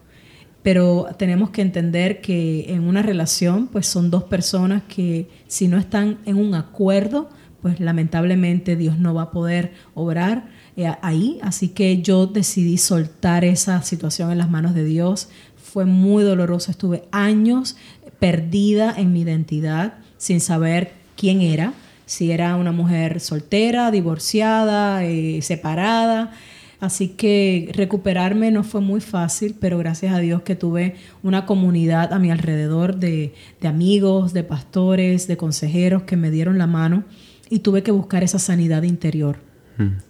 Pero 0.62 1.06
tenemos 1.16 1.50
que 1.50 1.62
entender 1.62 2.20
que 2.20 2.66
en 2.74 2.82
una 2.82 3.02
relación 3.02 3.68
pues 3.68 3.86
son 3.86 4.10
dos 4.10 4.24
personas 4.24 4.82
que 4.82 5.28
si 5.46 5.68
no 5.68 5.78
están 5.78 6.18
en 6.26 6.36
un 6.36 6.54
acuerdo, 6.54 7.30
pues 7.62 7.80
lamentablemente 7.80 8.76
Dios 8.76 8.98
no 8.98 9.14
va 9.14 9.22
a 9.22 9.30
poder 9.30 9.72
obrar 9.94 10.48
eh, 10.76 10.90
ahí, 11.02 11.38
así 11.42 11.68
que 11.68 12.02
yo 12.02 12.26
decidí 12.26 12.78
soltar 12.78 13.44
esa 13.44 13.82
situación 13.82 14.32
en 14.32 14.38
las 14.38 14.50
manos 14.50 14.74
de 14.74 14.84
Dios. 14.84 15.28
Fue 15.56 15.84
muy 15.84 16.24
doloroso, 16.24 16.70
estuve 16.70 17.04
años 17.12 17.76
perdida 18.18 18.94
en 18.96 19.12
mi 19.12 19.22
identidad, 19.22 19.94
sin 20.20 20.40
saber 20.40 20.92
quién 21.16 21.40
era, 21.40 21.72
si 22.04 22.30
era 22.30 22.56
una 22.56 22.72
mujer 22.72 23.20
soltera, 23.20 23.90
divorciada, 23.90 25.02
eh, 25.02 25.40
separada. 25.40 26.32
Así 26.78 27.08
que 27.08 27.70
recuperarme 27.72 28.50
no 28.50 28.62
fue 28.62 28.82
muy 28.82 29.00
fácil, 29.00 29.56
pero 29.58 29.78
gracias 29.78 30.14
a 30.14 30.18
Dios 30.18 30.42
que 30.42 30.56
tuve 30.56 30.96
una 31.22 31.46
comunidad 31.46 32.12
a 32.12 32.18
mi 32.18 32.30
alrededor 32.30 32.96
de, 32.96 33.32
de 33.62 33.68
amigos, 33.68 34.34
de 34.34 34.44
pastores, 34.44 35.26
de 35.26 35.38
consejeros 35.38 36.02
que 36.02 36.18
me 36.18 36.30
dieron 36.30 36.58
la 36.58 36.66
mano 36.66 37.04
y 37.48 37.60
tuve 37.60 37.82
que 37.82 37.90
buscar 37.90 38.22
esa 38.22 38.38
sanidad 38.38 38.82
interior. 38.82 39.38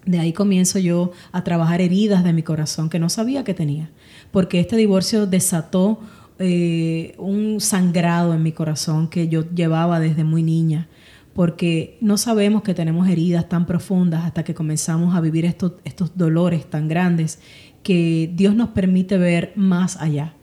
De 0.05 0.19
ahí 0.19 0.33
comienzo 0.33 0.81
yo 0.81 1.12
a 1.31 1.45
trabajar 1.45 1.81
heridas 1.81 2.25
de 2.25 2.33
mi 2.33 2.43
corazón 2.43 2.90
que 2.90 2.99
no 2.99 3.09
sabía 3.09 3.45
que 3.45 3.55
tenía, 3.55 3.88
porque 4.33 4.59
este 4.59 4.75
divorcio 4.75 5.29
desató 5.29 6.00
eh, 6.40 7.14
un 7.18 7.61
sangrado 7.61 8.35
en 8.35 8.42
mi 8.42 8.52
corazón 8.52 9.09
que 9.09 9.28
yo 9.28 9.44
llevaba 9.54 10.00
desde 10.00 10.25
muy 10.25 10.42
niña, 10.42 10.88
porque 11.35 11.99
no 12.00 12.16
sabemos 12.16 12.62
que 12.62 12.75
tenemos 12.75 13.09
heridas 13.09 13.49
tan 13.49 13.66
profundas 13.66 14.25
hasta 14.25 14.42
que 14.42 14.54
comenzamos 14.54 15.14
a 15.14 15.20
vivir 15.20 15.44
estos, 15.44 15.75
estos 15.85 16.16
dolores 16.16 16.68
tan 16.68 16.88
grandes 16.88 17.38
que 17.82 18.30
Dios 18.35 18.54
nos 18.54 18.70
permite 18.70 19.16
ver 19.18 19.52
más 19.54 19.97
allá. 19.97 20.35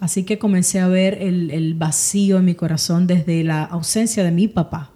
Así 0.00 0.24
que 0.24 0.38
comencé 0.38 0.80
a 0.80 0.88
ver 0.88 1.18
el, 1.22 1.50
el 1.50 1.74
vacío 1.74 2.38
en 2.38 2.44
mi 2.44 2.54
corazón 2.54 3.06
desde 3.06 3.44
la 3.44 3.64
ausencia 3.64 4.24
de 4.24 4.32
mi 4.32 4.48
papá 4.48 4.92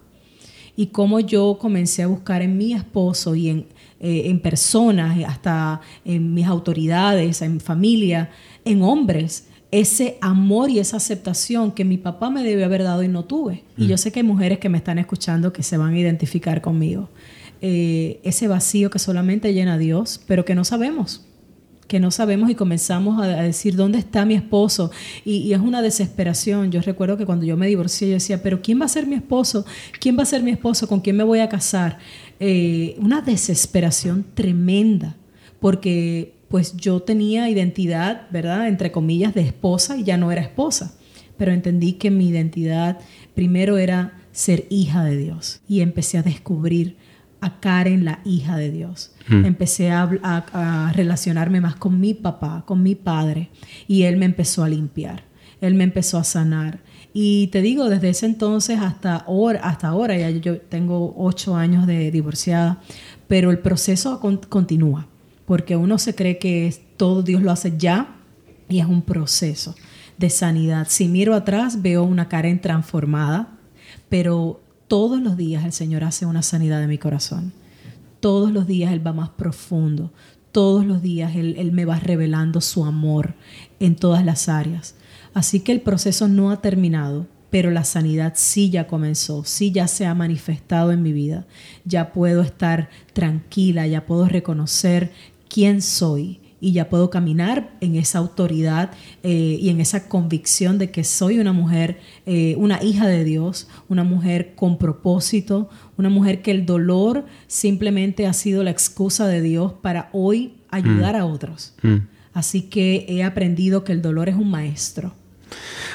y 0.76 0.86
cómo 0.86 1.20
yo 1.20 1.58
comencé 1.60 2.02
a 2.02 2.06
buscar 2.06 2.42
en 2.42 2.56
mi 2.56 2.72
esposo 2.72 3.34
y 3.34 3.48
en, 3.48 3.66
eh, 4.00 4.22
en 4.26 4.40
personas, 4.40 5.18
hasta 5.26 5.80
en 6.04 6.34
mis 6.34 6.46
autoridades, 6.46 7.42
en 7.42 7.60
familia, 7.60 8.30
en 8.64 8.82
hombres, 8.82 9.48
ese 9.72 10.18
amor 10.20 10.70
y 10.70 10.78
esa 10.78 10.98
aceptación 10.98 11.72
que 11.72 11.84
mi 11.84 11.96
papá 11.96 12.30
me 12.30 12.44
debe 12.44 12.62
haber 12.62 12.84
dado 12.84 13.02
y 13.02 13.08
no 13.08 13.24
tuve. 13.24 13.64
Y 13.76 13.88
yo 13.88 13.96
mm. 13.96 13.98
sé 13.98 14.12
que 14.12 14.20
hay 14.20 14.26
mujeres 14.26 14.58
que 14.58 14.68
me 14.68 14.78
están 14.78 14.98
escuchando 14.98 15.52
que 15.52 15.62
se 15.62 15.78
van 15.78 15.94
a 15.94 15.98
identificar 15.98 16.60
conmigo. 16.60 17.08
Eh, 17.62 18.20
ese 18.22 18.48
vacío 18.48 18.90
que 18.90 18.98
solamente 18.98 19.54
llena 19.54 19.78
Dios, 19.78 20.20
pero 20.26 20.44
que 20.44 20.54
no 20.54 20.64
sabemos 20.64 21.26
que 21.92 22.00
no 22.00 22.10
sabemos 22.10 22.48
y 22.48 22.54
comenzamos 22.54 23.22
a, 23.22 23.26
decir, 23.26 23.76
¿dónde 23.76 23.98
está 23.98 24.24
mi 24.24 24.32
esposo? 24.32 24.90
Y, 25.26 25.52
es 25.52 25.60
una 25.60 25.82
desesperación. 25.82 26.72
Yo 26.72 26.80
recuerdo 26.80 27.18
que 27.18 27.26
cuando 27.26 27.44
yo 27.44 27.54
me 27.58 27.66
divorcié, 27.66 28.08
yo 28.08 28.14
decía, 28.14 28.42
pero 28.42 28.62
¿quién 28.62 28.80
va 28.80 28.86
a 28.86 28.88
ser 28.88 29.06
mi 29.06 29.14
esposo? 29.14 29.66
¿Quién 30.00 30.16
va 30.16 30.22
a 30.22 30.26
ser 30.26 30.42
mi 30.42 30.52
esposo? 30.52 30.88
¿Con 30.88 31.00
quién 31.00 31.16
me 31.16 31.22
voy 31.22 31.40
a 31.40 31.50
casar? 31.50 31.98
Eh, 32.40 32.96
una 32.98 33.20
desesperación 33.20 34.24
tremenda, 34.32 35.16
porque 35.60 36.32
pues 36.52 36.76
yo 36.76 37.00
tenía 37.00 37.48
identidad, 37.48 38.28
¿verdad? 38.30 38.68
Entre 38.68 38.92
comillas, 38.92 39.34
de 39.34 39.40
esposa 39.40 39.96
y 39.96 40.04
ya 40.04 40.18
no 40.18 40.30
era 40.30 40.42
esposa. 40.42 40.92
Pero 41.38 41.50
entendí 41.50 41.94
que 41.94 42.10
mi 42.10 42.28
identidad 42.28 42.98
primero 43.34 43.78
era 43.78 44.18
ser 44.32 44.66
hija 44.68 45.02
de 45.02 45.16
Dios 45.16 45.62
y 45.66 45.80
empecé 45.80 46.18
a 46.18 46.22
descubrir 46.22 46.98
a 47.40 47.58
Karen, 47.58 48.04
la 48.04 48.20
hija 48.26 48.58
de 48.58 48.70
Dios. 48.70 49.12
Hmm. 49.28 49.46
Empecé 49.46 49.92
a, 49.92 50.92
relacionarme 50.94 51.62
más 51.62 51.76
con 51.76 51.98
mi 51.98 52.12
papá, 52.12 52.64
con 52.66 52.82
mi 52.82 52.96
padre, 52.96 53.48
y 53.88 54.02
él 54.02 54.18
me 54.18 54.26
empezó 54.26 54.62
a 54.62 54.68
limpiar, 54.68 55.24
él 55.62 55.74
me 55.74 55.84
empezó 55.84 56.18
a 56.18 56.24
sanar. 56.24 56.80
Y 57.14 57.46
te 57.46 57.62
digo, 57.62 57.88
desde 57.88 58.10
ese 58.10 58.26
entonces 58.26 58.78
hasta 58.78 59.16
ahora, 59.16 59.60
hasta 59.60 59.88
ahora 59.88 60.18
ya 60.18 60.28
yo 60.28 60.60
tengo 60.60 61.14
ocho 61.16 61.56
años 61.56 61.86
de 61.86 62.10
divorciada, 62.10 62.82
pero 63.26 63.50
el 63.50 63.60
proceso 63.60 64.20
continúa, 64.20 65.08
porque 65.52 65.76
uno 65.76 65.98
se 65.98 66.14
cree 66.14 66.38
que 66.38 66.74
todo 66.96 67.22
Dios 67.22 67.42
lo 67.42 67.50
hace 67.50 67.74
ya 67.76 68.16
y 68.70 68.80
es 68.80 68.86
un 68.86 69.02
proceso 69.02 69.74
de 70.16 70.30
sanidad. 70.30 70.86
Si 70.88 71.08
miro 71.08 71.34
atrás, 71.34 71.82
veo 71.82 72.04
una 72.04 72.26
Karen 72.30 72.58
transformada, 72.58 73.58
pero 74.08 74.62
todos 74.88 75.20
los 75.20 75.36
días 75.36 75.66
el 75.66 75.72
Señor 75.72 76.04
hace 76.04 76.24
una 76.24 76.40
sanidad 76.40 76.80
de 76.80 76.86
mi 76.86 76.96
corazón. 76.96 77.52
Todos 78.20 78.50
los 78.50 78.66
días 78.66 78.94
Él 78.94 79.06
va 79.06 79.12
más 79.12 79.28
profundo. 79.28 80.10
Todos 80.52 80.86
los 80.86 81.02
días 81.02 81.36
Él, 81.36 81.70
me 81.72 81.84
va 81.84 81.98
revelando 81.98 82.62
su 82.62 82.86
amor 82.86 83.34
en 83.78 83.94
todas 83.94 84.24
las 84.24 84.48
áreas. 84.48 84.94
Así 85.34 85.60
que 85.60 85.72
el 85.72 85.82
proceso 85.82 86.28
no 86.28 86.50
ha 86.50 86.62
terminado, 86.62 87.26
pero 87.52 87.70
la 87.70 87.84
sanidad 87.84 88.32
sí 88.36 88.70
ya 88.70 88.86
comenzó, 88.86 89.44
sí 89.44 89.70
ya 89.70 89.86
se 89.86 90.06
ha 90.06 90.14
manifestado 90.14 90.92
en 90.92 91.02
mi 91.02 91.12
vida. 91.12 91.44
Ya 91.84 92.10
puedo 92.14 92.40
estar 92.40 92.88
tranquila, 93.12 93.86
ya 93.86 94.06
puedo 94.06 94.26
reconocer 94.26 95.12
quién 95.52 95.82
soy, 95.82 96.40
y 96.62 96.70
ya 96.70 96.88
puedo 96.88 97.10
caminar 97.10 97.72
en 97.80 97.96
esa 97.96 98.18
autoridad 98.18 98.92
eh, 99.24 99.58
y 99.60 99.68
en 99.68 99.80
esa 99.80 100.08
convicción 100.08 100.78
de 100.78 100.92
que 100.92 101.02
soy 101.02 101.40
una 101.40 101.52
mujer, 101.52 101.98
eh, 102.24 102.54
una 102.56 102.80
hija 102.84 103.08
de 103.08 103.24
Dios, 103.24 103.68
una 103.88 104.04
mujer 104.04 104.54
con 104.54 104.78
propósito, 104.78 105.68
una 105.98 106.08
mujer 106.08 106.40
que 106.40 106.52
el 106.52 106.64
dolor 106.64 107.26
simplemente 107.48 108.28
ha 108.28 108.32
sido 108.32 108.62
la 108.62 108.70
excusa 108.70 109.26
de 109.26 109.42
Dios 109.42 109.72
para 109.82 110.08
hoy 110.12 110.54
ayudar 110.70 111.16
mm. 111.16 111.18
a 111.18 111.26
otros. 111.26 111.74
Mm. 111.82 111.96
Así 112.32 112.62
que 112.62 113.06
he 113.08 113.24
aprendido 113.24 113.82
que 113.82 113.90
el 113.90 114.00
dolor 114.00 114.28
es 114.28 114.36
un 114.36 114.48
maestro. 114.48 115.12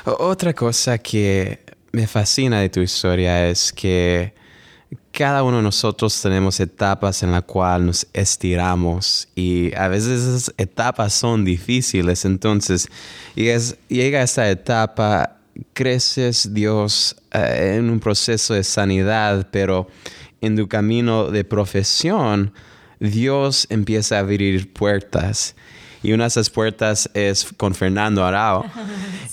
Otra 0.03 0.53
cosa 0.53 0.97
que 0.97 1.61
me 1.93 2.07
fascina 2.07 2.59
de 2.59 2.67
tu 2.67 2.81
historia 2.81 3.47
es 3.47 3.71
que 3.71 4.33
cada 5.11 5.43
uno 5.43 5.57
de 5.57 5.63
nosotros 5.63 6.21
tenemos 6.21 6.59
etapas 6.59 7.23
en 7.23 7.31
las 7.31 7.43
cuales 7.43 7.85
nos 7.85 8.07
estiramos 8.13 9.27
y 9.35 9.73
a 9.75 9.87
veces 9.87 10.23
esas 10.23 10.53
etapas 10.57 11.13
son 11.13 11.43
difíciles. 11.43 12.23
Entonces, 12.23 12.87
llega 13.35 14.21
esa 14.21 14.49
etapa, 14.49 15.37
creces 15.73 16.53
Dios 16.53 17.15
eh, 17.33 17.77
en 17.77 17.89
un 17.89 17.99
proceso 17.99 18.53
de 18.53 18.63
sanidad, 18.63 19.47
pero 19.51 19.87
en 20.41 20.55
tu 20.55 20.67
camino 20.67 21.31
de 21.31 21.43
profesión, 21.43 22.53
Dios 22.99 23.67
empieza 23.69 24.17
a 24.17 24.19
abrir 24.19 24.71
puertas. 24.71 25.55
Y 26.03 26.11
una 26.13 26.25
de 26.25 26.29
esas 26.29 26.49
puertas 26.49 27.09
es 27.13 27.47
con 27.57 27.73
Fernando 27.75 28.25
Arao. 28.25 28.65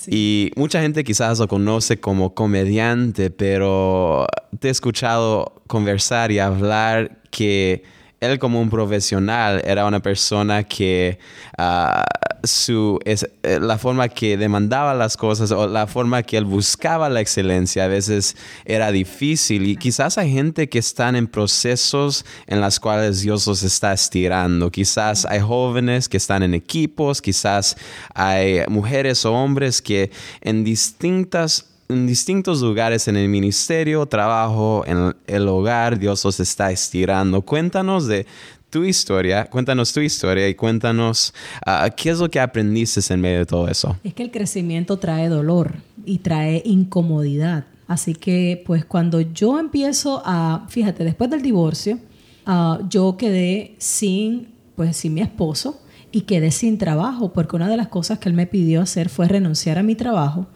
Y 0.07 0.51
mucha 0.55 0.81
gente 0.81 1.03
quizás 1.03 1.39
lo 1.39 1.47
conoce 1.47 1.99
como 1.99 2.35
comediante, 2.35 3.31
pero 3.31 4.27
te 4.59 4.67
he 4.67 4.71
escuchado 4.71 5.63
conversar 5.65 6.31
y 6.31 6.37
hablar 6.37 7.23
que 7.31 7.81
él 8.25 8.39
como 8.39 8.61
un 8.61 8.69
profesional 8.69 9.61
era 9.65 9.85
una 9.85 10.01
persona 10.01 10.63
que 10.63 11.19
ah, 11.57 12.03
su, 12.43 12.99
es, 13.05 13.27
eh, 13.43 13.59
la 13.59 13.77
forma 13.77 14.09
que 14.09 14.37
demandaba 14.37 14.93
las 14.93 15.17
cosas 15.17 15.51
o 15.51 15.67
la 15.67 15.87
forma 15.87 16.23
que 16.23 16.37
él 16.37 16.45
buscaba 16.45 17.09
la 17.09 17.21
excelencia 17.21 17.85
a 17.85 17.87
veces 17.87 18.35
era 18.65 18.91
difícil 18.91 19.67
y 19.67 19.75
quizás 19.75 20.17
hay 20.17 20.31
gente 20.31 20.69
que 20.69 20.79
están 20.79 21.15
en 21.15 21.27
procesos 21.27 22.25
en 22.47 22.61
las 22.61 22.79
cuales 22.79 23.21
Dios 23.21 23.47
los 23.47 23.63
está 23.63 23.93
estirando. 23.93 24.71
Quizás 24.71 25.25
hay 25.25 25.39
jóvenes 25.39 26.09
que 26.09 26.17
están 26.17 26.43
en 26.43 26.53
equipos, 26.53 27.21
quizás 27.21 27.77
hay 28.13 28.61
mujeres 28.67 29.25
o 29.25 29.33
hombres 29.33 29.81
que 29.81 30.11
en 30.41 30.63
distintas 30.63 31.74
en 31.87 32.07
distintos 32.07 32.61
lugares 32.61 33.07
en 33.07 33.15
el 33.15 33.29
ministerio, 33.29 34.05
trabajo, 34.05 34.83
en 34.87 35.15
el 35.27 35.47
hogar, 35.47 35.99
Dios 35.99 36.23
los 36.25 36.39
está 36.39 36.71
estirando. 36.71 37.41
Cuéntanos 37.41 38.07
de 38.07 38.25
tu 38.69 38.83
historia, 38.83 39.45
cuéntanos 39.45 39.93
tu 39.93 39.99
historia 39.99 40.49
y 40.49 40.55
cuéntanos 40.55 41.33
ah, 41.65 41.89
qué 41.95 42.09
es 42.09 42.19
lo 42.19 42.29
que 42.29 42.39
aprendiste 42.39 43.01
en 43.13 43.21
medio 43.21 43.39
de 43.39 43.45
todo 43.45 43.67
eso. 43.67 43.95
Es 44.03 44.13
que 44.13 44.23
el 44.23 44.31
crecimiento 44.31 44.97
trae 44.97 45.29
dolor 45.29 45.75
y 46.05 46.17
trae 46.19 46.61
incomodidad. 46.65 47.65
Así 47.87 48.15
que 48.15 48.63
pues 48.65 48.83
cuando 48.83 49.21
yo 49.21 49.59
empiezo 49.59 50.21
a, 50.25 50.65
fíjate, 50.69 51.03
después 51.03 51.29
del 51.29 51.41
divorcio, 51.41 51.99
ah, 52.45 52.79
yo 52.89 53.15
quedé 53.17 53.75
sin, 53.77 54.49
pues 54.75 54.97
sin 54.97 55.13
mi 55.13 55.21
esposo 55.21 55.79
y 56.11 56.21
quedé 56.21 56.49
sin 56.49 56.77
trabajo 56.77 57.31
porque 57.31 57.55
una 57.55 57.69
de 57.69 57.77
las 57.77 57.89
cosas 57.89 58.17
que 58.17 58.27
él 58.27 58.35
me 58.35 58.47
pidió 58.47 58.81
hacer 58.81 59.09
fue 59.09 59.27
renunciar 59.27 59.77
a 59.77 59.83
mi 59.83 59.95
trabajo 59.95 60.47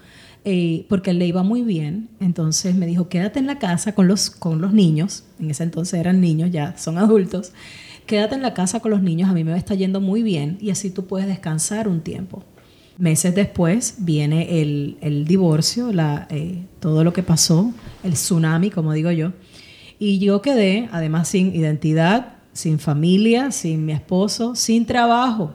eh, 0.45 0.85
porque 0.89 1.13
le 1.13 1.27
iba 1.27 1.43
muy 1.43 1.61
bien. 1.63 2.09
Entonces 2.19 2.75
me 2.75 2.85
dijo, 2.85 3.09
quédate 3.09 3.39
en 3.39 3.47
la 3.47 3.59
casa 3.59 3.93
con 3.93 4.07
los, 4.07 4.29
con 4.29 4.61
los 4.61 4.73
niños. 4.73 5.23
En 5.39 5.51
ese 5.51 5.63
entonces 5.63 5.99
eran 5.99 6.21
niños, 6.21 6.51
ya 6.51 6.77
son 6.77 6.97
adultos. 6.97 7.51
Quédate 8.05 8.35
en 8.35 8.41
la 8.41 8.53
casa 8.53 8.79
con 8.79 8.91
los 8.91 9.03
niños, 9.03 9.29
a 9.29 9.33
mí 9.33 9.43
me 9.43 9.55
está 9.55 9.75
yendo 9.75 10.01
muy 10.01 10.23
bien 10.23 10.57
y 10.59 10.71
así 10.71 10.89
tú 10.89 11.05
puedes 11.05 11.27
descansar 11.27 11.87
un 11.87 12.01
tiempo. 12.01 12.43
Meses 12.97 13.35
después 13.35 13.97
viene 13.99 14.61
el, 14.61 14.97
el 15.01 15.25
divorcio, 15.25 15.93
la, 15.93 16.27
eh, 16.31 16.63
todo 16.79 17.03
lo 17.03 17.13
que 17.13 17.21
pasó, 17.21 17.71
el 18.03 18.13
tsunami, 18.13 18.71
como 18.71 18.93
digo 18.93 19.11
yo. 19.11 19.33
Y 19.99 20.17
yo 20.19 20.41
quedé, 20.41 20.89
además, 20.91 21.27
sin 21.27 21.55
identidad, 21.55 22.33
sin 22.51 22.79
familia, 22.79 23.51
sin 23.51 23.85
mi 23.85 23.93
esposo, 23.93 24.55
sin 24.55 24.85
trabajo. 24.85 25.53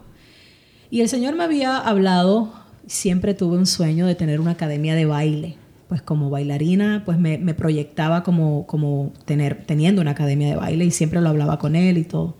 Y 0.90 1.00
el 1.00 1.08
Señor 1.08 1.34
me 1.34 1.44
había 1.44 1.76
hablado 1.76 2.52
siempre 2.86 3.34
tuve 3.34 3.56
un 3.56 3.66
sueño 3.66 4.06
de 4.06 4.14
tener 4.14 4.40
una 4.40 4.52
academia 4.52 4.94
de 4.94 5.06
baile. 5.06 5.56
Pues 5.88 6.02
como 6.02 6.30
bailarina, 6.30 7.02
pues 7.04 7.18
me, 7.18 7.38
proyectaba 7.54 8.22
como, 8.22 8.66
como 8.66 9.12
tener, 9.26 9.64
teniendo 9.66 10.00
una 10.00 10.12
academia 10.12 10.48
de 10.48 10.56
baile 10.56 10.84
y 10.86 10.90
siempre 10.90 11.20
lo 11.20 11.28
hablaba 11.28 11.58
con 11.58 11.76
él 11.76 11.98
y 11.98 12.04
todo. 12.04 12.36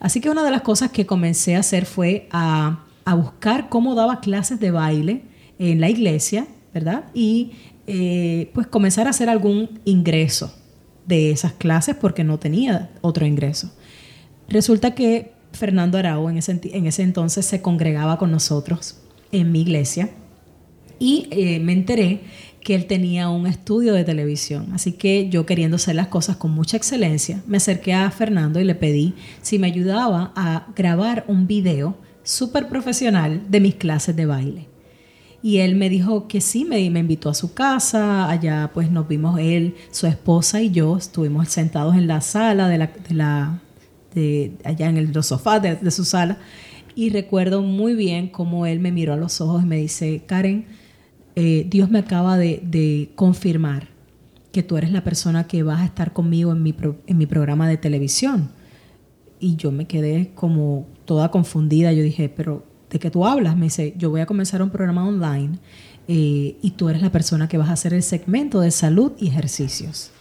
Así 0.00 0.20
que 0.20 0.30
una 0.30 0.44
de 0.44 0.50
las 0.50 0.62
cosas 0.62 0.90
que 0.90 1.04
comencé 1.04 1.56
a 1.56 1.60
hacer 1.60 1.86
fue 1.86 2.28
a, 2.30 2.84
buscar 3.16 3.68
cómo 3.68 3.94
daba 3.94 4.20
clases 4.20 4.60
de 4.60 4.70
baile 4.70 5.22
en 5.58 5.80
la 5.80 5.90
iglesia, 5.90 6.46
¿verdad? 6.72 7.04
Y 7.12 7.52
eh, 7.86 8.50
pues 8.54 8.66
comenzar 8.66 9.06
a 9.06 9.10
hacer 9.10 9.28
algún 9.28 9.80
ingreso 9.84 10.54
de 11.06 11.30
esas 11.30 11.52
clases 11.52 11.96
porque 11.96 12.24
no 12.24 12.38
tenía 12.38 12.90
otro 13.02 13.26
ingreso. 13.26 13.70
Resulta 14.48 14.94
que 14.94 15.32
Fernando 15.52 15.98
Arau 15.98 16.30
en 16.30 16.38
ese, 16.38 16.60
en 16.62 16.86
ese 16.86 17.02
entonces 17.02 17.44
se 17.44 17.60
congregaba 17.60 18.16
con 18.18 18.30
nosotros 18.30 19.03
en 19.34 19.52
mi 19.52 19.60
iglesia 19.60 20.10
y 20.98 21.28
eh, 21.30 21.60
me 21.60 21.72
enteré 21.72 22.20
que 22.60 22.74
él 22.74 22.86
tenía 22.86 23.28
un 23.28 23.46
estudio 23.46 23.92
de 23.92 24.04
televisión. 24.04 24.68
Así 24.72 24.92
que 24.92 25.28
yo 25.28 25.44
queriendo 25.44 25.76
hacer 25.76 25.94
las 25.94 26.08
cosas 26.08 26.36
con 26.36 26.50
mucha 26.50 26.76
excelencia, 26.76 27.42
me 27.46 27.58
acerqué 27.58 27.92
a 27.92 28.10
Fernando 28.10 28.58
y 28.58 28.64
le 28.64 28.74
pedí 28.74 29.14
si 29.42 29.58
me 29.58 29.66
ayudaba 29.66 30.32
a 30.34 30.68
grabar 30.74 31.24
un 31.28 31.46
video 31.46 31.96
súper 32.22 32.68
profesional 32.68 33.42
de 33.50 33.60
mis 33.60 33.74
clases 33.74 34.16
de 34.16 34.24
baile. 34.24 34.68
Y 35.42 35.58
él 35.58 35.74
me 35.74 35.90
dijo 35.90 36.26
que 36.26 36.40
sí, 36.40 36.64
me, 36.64 36.88
me 36.88 37.00
invitó 37.00 37.28
a 37.28 37.34
su 37.34 37.52
casa, 37.52 38.30
allá 38.30 38.70
pues 38.72 38.90
nos 38.90 39.06
vimos 39.06 39.38
él, 39.38 39.74
su 39.90 40.06
esposa 40.06 40.62
y 40.62 40.70
yo, 40.70 40.96
estuvimos 40.96 41.50
sentados 41.50 41.94
en 41.96 42.06
la 42.06 42.22
sala 42.22 42.66
de 42.66 42.78
la, 43.10 43.60
de 44.14 44.52
allá 44.64 44.88
en 44.88 44.96
el, 44.96 45.12
los 45.12 45.26
sofás 45.26 45.60
de 45.60 45.90
su 45.90 46.06
sala 46.06 46.38
y 46.94 47.10
recuerdo 47.10 47.62
muy 47.62 47.94
bien 47.94 48.28
cómo 48.28 48.66
él 48.66 48.80
me 48.80 48.92
miró 48.92 49.12
a 49.12 49.16
los 49.16 49.40
ojos 49.40 49.62
y 49.62 49.66
me 49.66 49.76
dice, 49.76 50.22
Karen, 50.26 50.66
eh, 51.36 51.66
Dios 51.68 51.90
me 51.90 51.98
acaba 51.98 52.36
de, 52.38 53.10
confirmar 53.16 53.88
que 54.52 54.62
tú 54.62 54.76
eres 54.76 54.92
la 54.92 55.02
persona 55.02 55.48
que 55.48 55.62
vas 55.64 55.80
a 55.80 55.84
estar 55.84 56.12
conmigo 56.12 56.52
en 56.52 56.62
mi, 56.62 56.74
en 57.06 57.18
mi 57.18 57.26
programa 57.26 57.68
de 57.68 57.76
televisión. 57.76 58.50
Y 59.40 59.56
yo 59.56 59.72
me 59.72 59.86
quedé 59.86 60.30
como 60.34 60.86
toda 61.04 61.30
confundida. 61.30 61.92
Yo 61.92 62.04
dije, 62.04 62.28
pero 62.28 62.64
¿de 62.88 63.00
qué 63.00 63.10
tú 63.10 63.26
hablas? 63.26 63.56
Me 63.56 63.64
dice, 63.64 63.94
yo 63.98 64.10
voy 64.10 64.20
a 64.20 64.26
comenzar 64.26 64.62
un 64.62 64.70
programa 64.70 65.06
online 65.06 65.58
eh, 66.06 66.56
y 66.62 66.70
tú 66.76 66.88
eres 66.88 67.02
la 67.02 67.10
persona 67.10 67.48
que 67.48 67.58
vas 67.58 67.68
a 67.68 67.72
hacer 67.72 67.94
el 67.94 68.04
segmento 68.04 68.60
de 68.60 68.70
salud 68.70 69.12
y 69.18 69.26
ejercicios. 69.26 70.12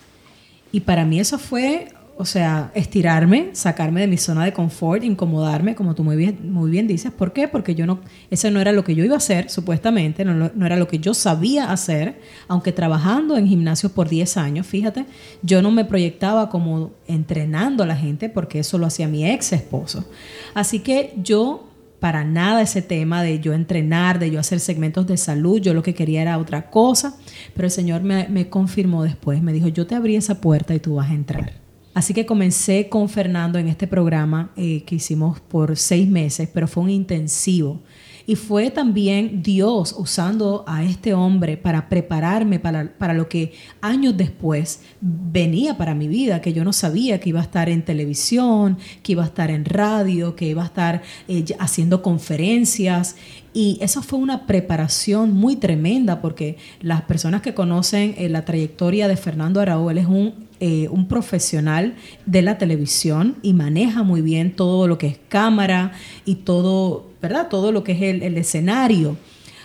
Y 0.71 0.79
para 0.79 1.05
mí 1.05 1.19
eso 1.19 1.37
fue 1.37 1.89
o 2.15 2.25
sea, 2.25 2.71
estirarme, 2.75 3.49
sacarme 3.53 4.01
de 4.01 4.07
mi 4.07 4.17
zona 4.17 4.45
de 4.45 4.53
confort, 4.53 5.03
incomodarme, 5.03 5.73
como 5.73 5.95
tú 5.95 6.03
muy 6.03 6.15
bien, 6.15 6.51
muy 6.51 6.69
bien 6.69 6.87
dices. 6.87 7.11
¿Por 7.11 7.33
qué? 7.33 7.47
Porque 7.47 7.73
yo 7.73 7.85
no, 7.85 7.99
eso 8.29 8.51
no 8.51 8.61
era 8.61 8.71
lo 8.71 8.83
que 8.83 8.93
yo 8.93 9.03
iba 9.03 9.15
a 9.15 9.17
hacer, 9.17 9.49
supuestamente, 9.49 10.23
no, 10.23 10.51
no 10.53 10.65
era 10.65 10.77
lo 10.77 10.87
que 10.87 10.99
yo 10.99 11.13
sabía 11.13 11.71
hacer, 11.71 12.19
aunque 12.47 12.71
trabajando 12.71 13.35
en 13.37 13.47
gimnasio 13.47 13.89
por 13.89 14.09
10 14.09 14.37
años, 14.37 14.67
fíjate, 14.67 15.05
yo 15.41 15.61
no 15.61 15.71
me 15.71 15.85
proyectaba 15.85 16.49
como 16.49 16.91
entrenando 17.07 17.83
a 17.83 17.87
la 17.87 17.95
gente, 17.95 18.29
porque 18.29 18.59
eso 18.59 18.77
lo 18.77 18.85
hacía 18.85 19.07
mi 19.07 19.27
ex 19.29 19.51
esposo. 19.53 20.05
Así 20.53 20.79
que 20.79 21.13
yo 21.17 21.69
para 21.99 22.25
nada 22.25 22.61
ese 22.61 22.81
tema 22.81 23.23
de 23.23 23.39
yo 23.39 23.53
entrenar, 23.53 24.19
de 24.19 24.29
yo 24.29 24.39
hacer 24.39 24.59
segmentos 24.59 25.07
de 25.07 25.15
salud, 25.15 25.61
yo 25.61 25.73
lo 25.73 25.81
que 25.81 25.93
quería 25.93 26.21
era 26.21 26.37
otra 26.37 26.69
cosa, 26.69 27.15
pero 27.55 27.65
el 27.65 27.71
Señor 27.71 28.03
me, 28.03 28.27
me 28.27 28.49
confirmó 28.49 29.03
después, 29.03 29.41
me 29.41 29.53
dijo, 29.53 29.69
yo 29.69 29.87
te 29.87 29.95
abrí 29.95 30.17
esa 30.17 30.41
puerta 30.41 30.75
y 30.75 30.79
tú 30.79 30.95
vas 30.95 31.09
a 31.09 31.13
entrar. 31.13 31.62
Así 31.93 32.13
que 32.13 32.25
comencé 32.25 32.89
con 32.89 33.07
Fernando 33.07 33.59
en 33.59 33.67
este 33.67 33.85
programa 33.87 34.51
eh, 34.55 34.83
que 34.83 34.95
hicimos 34.95 35.39
por 35.39 35.77
seis 35.77 36.07
meses, 36.07 36.49
pero 36.51 36.67
fue 36.67 36.83
un 36.83 36.89
intensivo. 36.89 37.81
Y 38.25 38.35
fue 38.35 38.71
también 38.71 39.43
Dios 39.43 39.93
usando 39.97 40.63
a 40.65 40.83
este 40.83 41.13
hombre 41.13 41.57
para 41.57 41.89
prepararme 41.89 42.57
para, 42.57 42.93
para, 42.97 43.13
lo 43.13 43.27
que 43.27 43.51
años 43.81 44.15
después 44.15 44.79
venía 45.01 45.77
para 45.77 45.93
mi 45.93 46.07
vida, 46.07 46.39
que 46.39 46.53
yo 46.53 46.63
no 46.63 46.71
sabía 46.71 47.19
que 47.19 47.29
iba 47.29 47.41
a 47.41 47.43
estar 47.43 47.67
en 47.67 47.83
televisión, 47.83 48.77
que 49.01 49.11
iba 49.11 49.23
a 49.23 49.27
estar 49.27 49.51
en 49.51 49.65
radio, 49.65 50.37
que 50.37 50.45
iba 50.45 50.63
a 50.63 50.67
estar 50.67 51.01
eh, 51.27 51.43
haciendo 51.59 52.01
conferencias. 52.01 53.17
Y 53.53 53.77
eso 53.81 54.01
fue 54.01 54.19
una 54.19 54.47
preparación 54.47 55.33
muy 55.33 55.57
tremenda 55.57 56.21
porque 56.21 56.57
las 56.79 57.01
personas 57.01 57.41
que 57.41 57.53
conocen 57.53 58.15
eh, 58.17 58.29
la 58.29 58.45
trayectoria 58.45 59.09
de 59.09 59.17
Fernando 59.17 59.59
Araújo, 59.59 59.91
él 59.91 59.97
es 59.97 60.07
un 60.07 60.52
eh, 60.65 60.87
un 60.87 61.09
profesional 61.09 61.95
de 62.25 62.41
la 62.41 62.57
televisión 62.57 63.35
y 63.41 63.51
maneja 63.51 64.01
muy 64.01 64.21
bien 64.21 64.55
todo 64.55 64.87
lo 64.87 64.97
que 64.97 65.07
es 65.07 65.19
cámara 65.27 65.91
y 66.23 66.35
todo, 66.35 67.11
¿verdad? 67.21 67.49
Todo 67.49 67.73
lo 67.73 67.83
que 67.83 67.91
es 67.91 68.01
el, 68.01 68.37
escenario. 68.37 69.17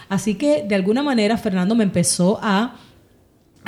Así 0.09 0.35
que 0.35 0.65
de 0.65 0.75
alguna 0.75 1.05
manera 1.05 1.37
Fernando 1.37 1.77
me 1.77 1.85
empezó 1.85 2.41
a, 2.43 2.75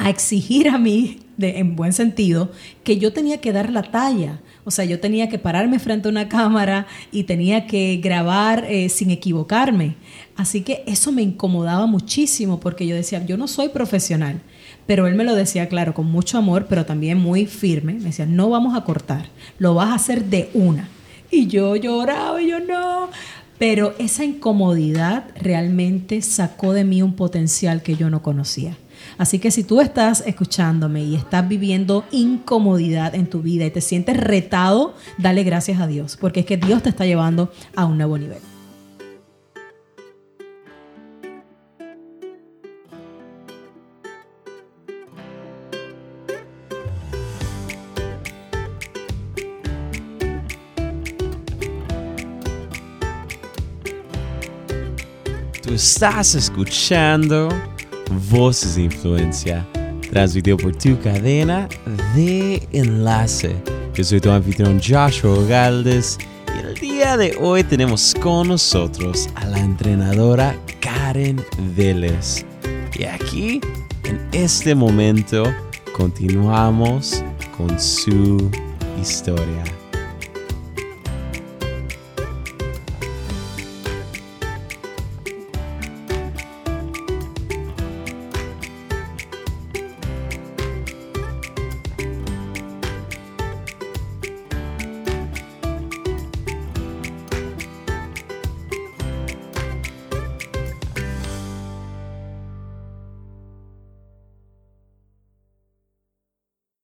exigir 0.08 0.70
a 0.70 0.78
mí, 0.78 1.20
en 1.38 1.76
buen 1.76 1.92
sentido, 1.92 2.50
que 2.82 2.98
yo 2.98 3.12
tenía 3.12 3.40
que 3.40 3.52
dar 3.52 3.70
la 3.70 3.82
talla. 3.82 4.40
O 4.64 4.72
sea, 4.72 4.84
yo 4.84 4.98
tenía 4.98 5.28
que 5.28 5.38
pararme 5.38 5.78
frente 5.78 6.08
a 6.08 6.10
una 6.10 6.28
cámara 6.28 6.88
y 7.12 7.24
tenía 7.24 7.68
que 7.68 8.00
grabar 8.02 8.64
eh, 8.68 8.88
sin 8.88 9.12
equivocarme. 9.12 9.94
Así 10.34 10.62
que 10.62 10.82
eso 10.88 11.12
me 11.12 11.22
incomodaba 11.22 11.86
muchísimo 11.86 12.58
porque 12.58 12.88
yo 12.88 12.96
decía, 12.96 13.24
yo 13.24 13.36
no 13.36 13.46
soy 13.46 13.68
profesional. 13.68 14.42
Pero 14.86 15.06
él 15.06 15.14
me 15.14 15.24
lo 15.24 15.34
decía, 15.34 15.68
claro, 15.68 15.94
con 15.94 16.06
mucho 16.06 16.38
amor, 16.38 16.66
pero 16.68 16.84
también 16.86 17.18
muy 17.18 17.46
firme. 17.46 17.94
Me 17.94 18.04
decía, 18.04 18.26
no 18.26 18.50
vamos 18.50 18.76
a 18.76 18.84
cortar, 18.84 19.26
lo 19.58 19.74
vas 19.74 19.90
a 19.90 19.94
hacer 19.94 20.24
de 20.24 20.50
una. 20.54 20.88
Y 21.30 21.46
yo 21.46 21.76
lloraba 21.76 22.42
y 22.42 22.50
yo 22.50 22.60
no. 22.60 23.08
Pero 23.58 23.94
esa 23.98 24.24
incomodidad 24.24 25.24
realmente 25.36 26.22
sacó 26.22 26.72
de 26.72 26.84
mí 26.84 27.02
un 27.02 27.14
potencial 27.14 27.82
que 27.82 27.94
yo 27.94 28.10
no 28.10 28.22
conocía. 28.22 28.76
Así 29.18 29.38
que 29.38 29.50
si 29.50 29.64
tú 29.64 29.80
estás 29.80 30.22
escuchándome 30.26 31.02
y 31.02 31.14
estás 31.14 31.46
viviendo 31.46 32.04
incomodidad 32.10 33.14
en 33.14 33.26
tu 33.26 33.42
vida 33.42 33.66
y 33.66 33.70
te 33.70 33.80
sientes 33.80 34.16
retado, 34.16 34.94
dale 35.18 35.42
gracias 35.42 35.80
a 35.80 35.86
Dios, 35.86 36.16
porque 36.18 36.40
es 36.40 36.46
que 36.46 36.56
Dios 36.56 36.82
te 36.82 36.88
está 36.88 37.04
llevando 37.04 37.52
a 37.76 37.84
un 37.84 37.98
nuevo 37.98 38.18
nivel. 38.18 38.38
Estás 55.74 56.34
escuchando 56.34 57.48
Voces 58.30 58.74
de 58.76 58.82
Influencia, 58.82 59.66
transmitido 60.10 60.56
por 60.56 60.74
tu 60.74 60.98
cadena 61.00 61.68
de 62.14 62.66
enlace. 62.72 63.54
Yo 63.94 64.04
soy 64.04 64.20
tu 64.20 64.30
anfitrión 64.30 64.80
Joshua 64.80 65.44
Galdes 65.48 66.18
y 66.56 66.66
el 66.66 66.74
día 66.74 67.16
de 67.16 67.36
hoy 67.40 67.62
tenemos 67.62 68.14
con 68.20 68.48
nosotros 68.48 69.28
a 69.36 69.46
la 69.46 69.60
entrenadora 69.60 70.58
Karen 70.80 71.44
Vélez. 71.76 72.44
Y 72.98 73.04
aquí, 73.04 73.60
en 74.04 74.20
este 74.32 74.74
momento, 74.74 75.44
continuamos 75.96 77.22
con 77.56 77.78
su 77.78 78.50
historia. 79.00 79.79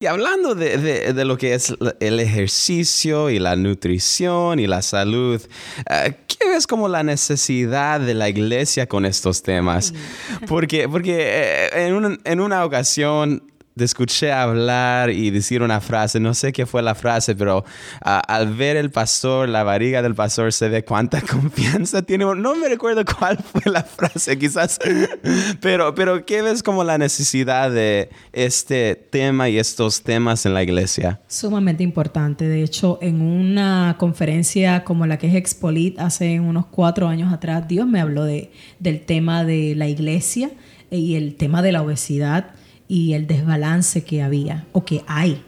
Y 0.07 0.09
hablando 0.09 0.55
de, 0.55 1.25
lo 1.25 1.37
que 1.37 1.55
es 1.55 1.75
el 1.99 2.21
ejercicio 2.21 3.29
y 3.29 3.41
la 3.41 3.57
nutrición 3.57 4.61
y 4.61 4.69
la 4.69 4.81
salud, 4.81 5.43
eh, 5.91 6.15
¿qué 6.29 6.49
ves 6.49 6.69
como 6.69 6.87
la 6.87 7.03
necesidad 7.03 7.99
de 7.99 8.15
la 8.15 8.29
iglesia 8.29 8.87
con 8.87 9.05
estos 9.05 9.43
temas? 9.43 9.93
Porque, 10.47 10.89
porque 10.89 11.17
eh, 11.19 11.89
en, 11.89 12.21
en 12.23 12.41
una 12.41 12.65
ocasión 12.65 13.43
te 13.77 13.85
escuché 13.85 14.33
hablar 14.33 15.11
y 15.11 15.31
decir 15.31 15.61
una 15.61 15.83
frase, 15.83 16.19
no 16.19 16.33
sé 16.33 16.51
qué 16.51 16.65
fue 16.65 16.83
la 16.83 16.95
frase, 16.95 17.35
pero 17.35 17.63
al 18.01 18.55
ver 18.55 18.79
el 18.79 18.91
pastor, 18.91 19.51
la 19.51 19.65
variga 19.65 20.01
del 20.01 20.15
pastor 20.15 20.51
se 20.55 20.71
ve 20.71 20.83
cuánta 20.83 21.21
confianza 21.31 22.01
tiene. 22.01 22.25
No 22.25 22.57
me 22.57 22.69
recuerdo 22.71 23.05
cuál 23.05 23.37
fue 23.37 23.71
la 23.71 23.83
frase, 23.83 24.39
quizás, 24.39 24.79
pero, 25.61 25.95
pero 25.95 26.25
¿qué 26.25 26.41
ves 26.41 26.63
como 26.63 26.85
la 26.85 26.97
necesidad 26.97 27.71
de 27.71 28.09
este 28.33 28.97
tema 28.97 29.51
y 29.51 29.59
estos 29.59 30.03
temas 30.03 30.47
en 30.47 30.55
la 30.55 30.63
iglesia? 30.63 31.21
Sumamente 31.29 31.83
importante. 31.83 32.49
De 32.49 32.63
hecho, 32.63 32.99
en 33.03 33.21
una 33.21 33.97
conferencia 33.99 34.85
como 34.85 35.07
la 35.07 35.19
que 35.19 35.27
es 35.27 35.35
Expolit 35.35 36.01
hace 36.01 36.41
unos 36.41 36.65
cuatro 36.65 37.09
años 37.09 37.31
atrás, 37.31 37.69
Dios 37.69 37.87
me 37.87 38.01
habló 38.01 38.25
de, 38.25 38.53
del 38.79 39.03
tema 39.03 39.45
de 39.45 39.75
la 39.77 39.87
iglesia 39.87 40.51
y 40.91 41.17
el 41.17 41.35
tema 41.35 41.61
de 41.61 41.73
la 41.73 41.83
obesidad 41.83 42.55
y 42.89 43.13
el 43.15 43.27
desbalance 43.27 44.05
que 44.05 44.23
había 44.23 44.67
o 44.73 44.85
que 44.85 45.03
hay. 45.07 45.43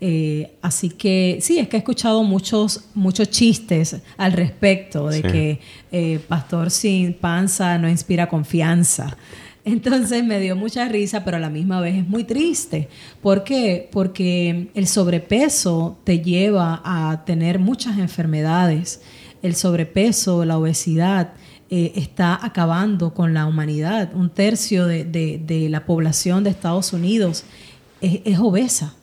Eh, 0.00 0.52
así 0.60 0.90
que 0.90 1.38
sí, 1.40 1.58
es 1.58 1.68
que 1.68 1.76
he 1.76 1.78
escuchado 1.78 2.22
muchos, 2.22 2.84
muchos 2.94 3.30
chistes 3.30 3.96
al 4.18 4.32
respecto 4.32 5.08
de 5.08 5.22
que 5.22 5.60
eh, 5.90 6.20
pastor 6.28 6.70
sin 6.70 7.14
panza 7.14 7.78
no 7.78 7.88
inspira 7.88 8.28
confianza. 8.28 9.16
Entonces 9.64 10.22
me 10.22 10.38
dio 10.38 10.54
mucha 10.54 10.86
risa, 10.86 11.24
pero 11.24 11.38
a 11.38 11.40
la 11.40 11.50
misma 11.50 11.80
vez 11.80 11.96
es 11.96 12.06
muy 12.06 12.24
triste. 12.24 12.88
¿Por 13.20 13.42
qué? 13.42 13.88
Porque 13.90 14.68
el 14.74 14.86
sobrepeso 14.86 15.98
te 16.04 16.20
lleva 16.20 16.82
a 16.84 17.24
tener 17.24 17.58
muchas 17.58 17.98
enfermedades. 17.98 19.00
El 19.42 19.56
sobrepeso, 19.56 20.44
la 20.44 20.58
obesidad, 20.58 21.32
eh, 21.68 21.92
está 21.96 22.38
acabando 22.46 23.12
con 23.12 23.34
la 23.34 23.44
humanidad. 23.46 24.14
Un 24.14 24.30
tercio 24.30 24.86
de, 24.86 25.66
la 25.68 25.84
población 25.84 26.44
de 26.44 26.50
Estados 26.50 26.92
Unidos 26.92 27.44
es, 28.00 28.38
obesa. 28.38 28.94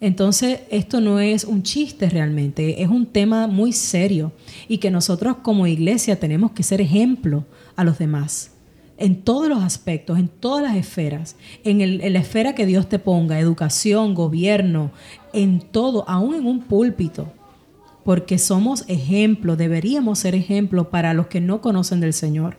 Entonces, 0.00 0.60
esto 0.70 1.00
no 1.00 1.18
es 1.18 1.44
un 1.44 1.62
chiste 1.62 2.08
realmente, 2.08 2.82
es 2.82 2.88
un 2.88 3.06
tema 3.06 3.46
muy 3.48 3.72
serio 3.72 4.30
y 4.68 4.78
que 4.78 4.90
nosotros 4.90 5.38
como 5.42 5.66
iglesia 5.66 6.20
tenemos 6.20 6.52
que 6.52 6.62
ser 6.62 6.80
ejemplo 6.80 7.44
a 7.76 7.82
los 7.82 7.98
demás 7.98 8.52
en 8.98 9.22
todos 9.22 9.48
los 9.48 9.62
aspectos, 9.62 10.18
en 10.18 10.28
todas 10.28 10.62
las 10.62 10.76
esferas, 10.76 11.36
en, 11.64 11.80
en, 11.80 12.12
la 12.12 12.18
esfera 12.18 12.54
que 12.54 12.66
Dios 12.66 12.88
te 12.88 12.98
ponga, 12.98 13.38
educación, 13.40 14.14
gobierno, 14.14 14.90
en 15.32 15.60
todo, 15.60 16.08
aún 16.08 16.34
en 16.34 16.46
un 16.46 16.60
púlpito 16.62 17.32
porque 18.06 18.38
somos 18.38 18.84
ejemplo, 18.86 19.56
deberíamos 19.56 20.20
ser 20.20 20.36
ejemplo 20.36 20.90
para 20.90 21.12
los 21.12 21.26
que 21.26 21.40
no 21.40 21.60
conocen 21.60 21.98
del 21.98 22.12
Señor. 22.12 22.56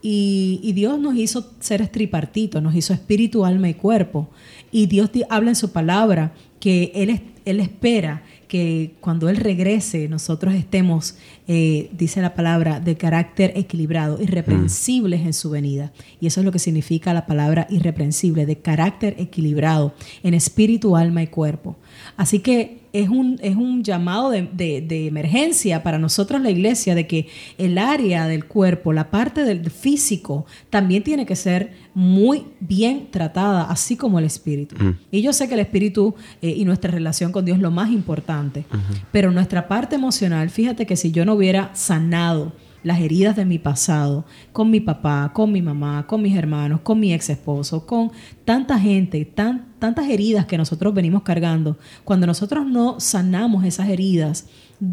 Y, 0.00 0.72
Dios 0.76 1.00
nos 1.00 1.16
hizo 1.16 1.50
seres 1.58 1.90
tripartitos, 1.90 2.62
nos 2.62 2.76
hizo 2.76 2.94
espíritu, 2.94 3.44
alma 3.44 3.68
y 3.68 3.74
cuerpo. 3.74 4.30
Y 4.70 4.86
Dios 4.86 5.10
habla 5.28 5.50
en 5.50 5.56
su 5.56 5.72
palabra 5.72 6.34
que 6.60 6.92
Él, 6.94 7.20
él 7.44 7.58
espera 7.58 8.22
que 8.46 8.94
cuando 9.00 9.28
Él 9.28 9.38
regrese 9.38 10.08
nosotros 10.08 10.54
estemos, 10.54 11.16
eh, 11.48 11.90
dice 11.98 12.22
la 12.22 12.36
palabra, 12.36 12.78
de 12.78 12.96
carácter 12.96 13.54
equilibrado, 13.56 14.22
irreprensibles 14.22 15.22
en 15.22 15.32
su 15.32 15.50
venida. 15.50 15.92
Y 16.20 16.28
eso 16.28 16.42
es 16.42 16.44
lo 16.44 16.52
que 16.52 16.60
significa 16.60 17.12
la 17.12 17.26
palabra 17.26 17.66
irreprensible, 17.70 18.46
de 18.46 18.58
carácter 18.58 19.16
equilibrado 19.18 19.94
en 20.22 20.34
espíritu, 20.34 20.96
alma 20.96 21.24
y 21.24 21.26
cuerpo. 21.26 21.74
Así 22.16 22.38
que 22.38 22.85
es 23.00 23.08
un, 23.08 23.38
es 23.42 23.56
un 23.56 23.82
llamado 23.82 24.30
de, 24.30 25.06
emergencia 25.06 25.82
para 25.82 25.98
nosotros 25.98 26.40
la 26.40 26.50
iglesia 26.50 26.94
de 26.94 27.06
que 27.06 27.28
el 27.58 27.78
área 27.78 28.26
del 28.26 28.46
cuerpo, 28.46 28.92
la 28.92 29.10
parte 29.10 29.44
del 29.44 29.70
físico, 29.70 30.46
también 30.70 31.02
tiene 31.02 31.26
que 31.26 31.36
ser 31.36 31.72
muy 31.94 32.44
bien 32.60 33.08
tratada, 33.10 33.64
así 33.64 33.96
como 33.96 34.18
el 34.18 34.24
espíritu. 34.24 34.76
Y 35.10 35.22
yo 35.22 35.32
sé 35.32 35.48
que 35.48 35.54
el 35.54 35.60
espíritu 35.60 36.14
eh, 36.40 36.54
y 36.56 36.64
nuestra 36.64 36.90
relación 36.90 37.32
con 37.32 37.44
Dios 37.44 37.58
es 37.58 37.62
lo 37.62 37.70
más 37.70 37.90
importante, 37.90 38.64
pero 39.12 39.30
nuestra 39.30 39.68
parte 39.68 39.96
emocional, 39.96 40.50
fíjate 40.50 40.86
que 40.86 40.96
si 40.96 41.12
yo 41.12 41.24
no 41.24 41.34
hubiera 41.34 41.70
sanado, 41.74 42.52
las 42.86 43.00
heridas 43.00 43.34
de 43.34 43.44
mi 43.44 43.58
pasado, 43.58 44.24
con 44.52 44.70
mi 44.70 44.78
papá, 44.78 45.32
con 45.34 45.50
mi 45.50 45.60
mamá, 45.60 46.06
con 46.06 46.22
mis 46.22 46.36
hermanos, 46.36 46.82
con 46.82 47.00
mi 47.00 47.12
ex 47.12 47.30
esposo, 47.30 47.84
con 47.84 48.12
tanta 48.44 48.78
gente, 48.78 49.24
tantas 49.24 50.08
heridas 50.08 50.46
que 50.46 50.56
nosotros 50.56 50.94
venimos 50.94 51.24
cargando. 51.24 51.78
Cuando 52.04 52.28
nosotros 52.28 52.64
no 52.64 53.00
sanamos 53.00 53.64
esas 53.64 53.88
heridas, 53.88 54.46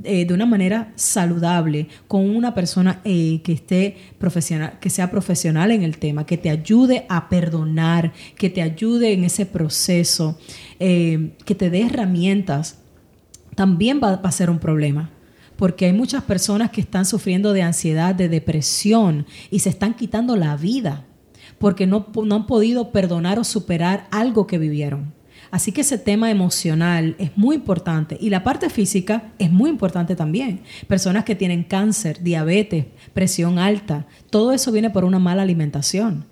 eh, 0.06 0.26
de 0.26 0.34
una 0.34 0.48
manera 0.48 0.92
saludable 0.96 1.88
con 2.08 2.28
una 2.36 2.56
persona 2.56 3.00
eh, 3.04 3.42
que 3.44 3.54
esté 3.54 3.96
profesional, 4.18 4.80
que 4.80 4.90
sea 4.90 5.12
profesional 5.12 5.70
en 5.70 5.84
el 5.84 6.00
tema, 6.00 6.26
que 6.26 6.40
te 6.40 6.50
ayude 6.50 7.06
a 7.10 7.30
perdonar, 7.30 8.12
que 8.36 8.50
te 8.50 8.64
ayude 8.64 9.14
en 9.14 9.24
ese 9.24 9.46
proceso, 9.46 10.40
eh, 10.80 11.36
que 11.46 11.54
te 11.54 11.70
dé 11.70 11.82
herramientas, 11.82 12.80
también 13.56 14.02
va 14.02 14.14
a 14.14 14.32
ser 14.32 14.50
un 14.50 14.58
problema 14.58 15.13
porque 15.64 15.86
hay 15.86 15.94
muchas 15.94 16.24
personas 16.24 16.72
que 16.72 16.82
están 16.82 17.06
sufriendo 17.06 17.54
de 17.54 17.62
ansiedad, 17.62 18.14
de 18.14 18.28
depresión 18.28 19.26
y 19.50 19.60
se 19.60 19.70
están 19.70 19.94
quitando 19.94 20.36
la 20.36 20.58
vida 20.58 21.06
porque 21.58 21.88
no, 21.88 22.06
han 22.32 22.48
podido 22.48 22.92
perdonar 22.92 23.40
o 23.40 23.46
superar 23.46 24.10
algo 24.12 24.46
que 24.46 24.58
vivieron. 24.58 25.14
Así 25.52 25.72
que 25.72 25.80
ese 25.80 25.98
tema 25.98 26.30
emocional 26.30 27.16
es 27.18 27.38
muy 27.38 27.56
importante 27.56 28.18
y 28.20 28.30
la 28.30 28.44
parte 28.44 28.70
física 28.70 29.32
es 29.40 29.54
muy 29.54 29.70
importante 29.70 30.18
también. 30.18 30.64
Personas 30.90 31.24
que 31.24 31.34
tienen 31.34 31.64
cáncer, 31.64 32.22
diabetes, 32.22 32.88
presión 33.14 33.58
alta, 33.58 34.06
todo 34.30 34.52
eso 34.52 34.70
viene 34.70 34.90
por 34.90 35.06
una 35.06 35.20
mala 35.20 35.44
alimentación. 35.44 36.26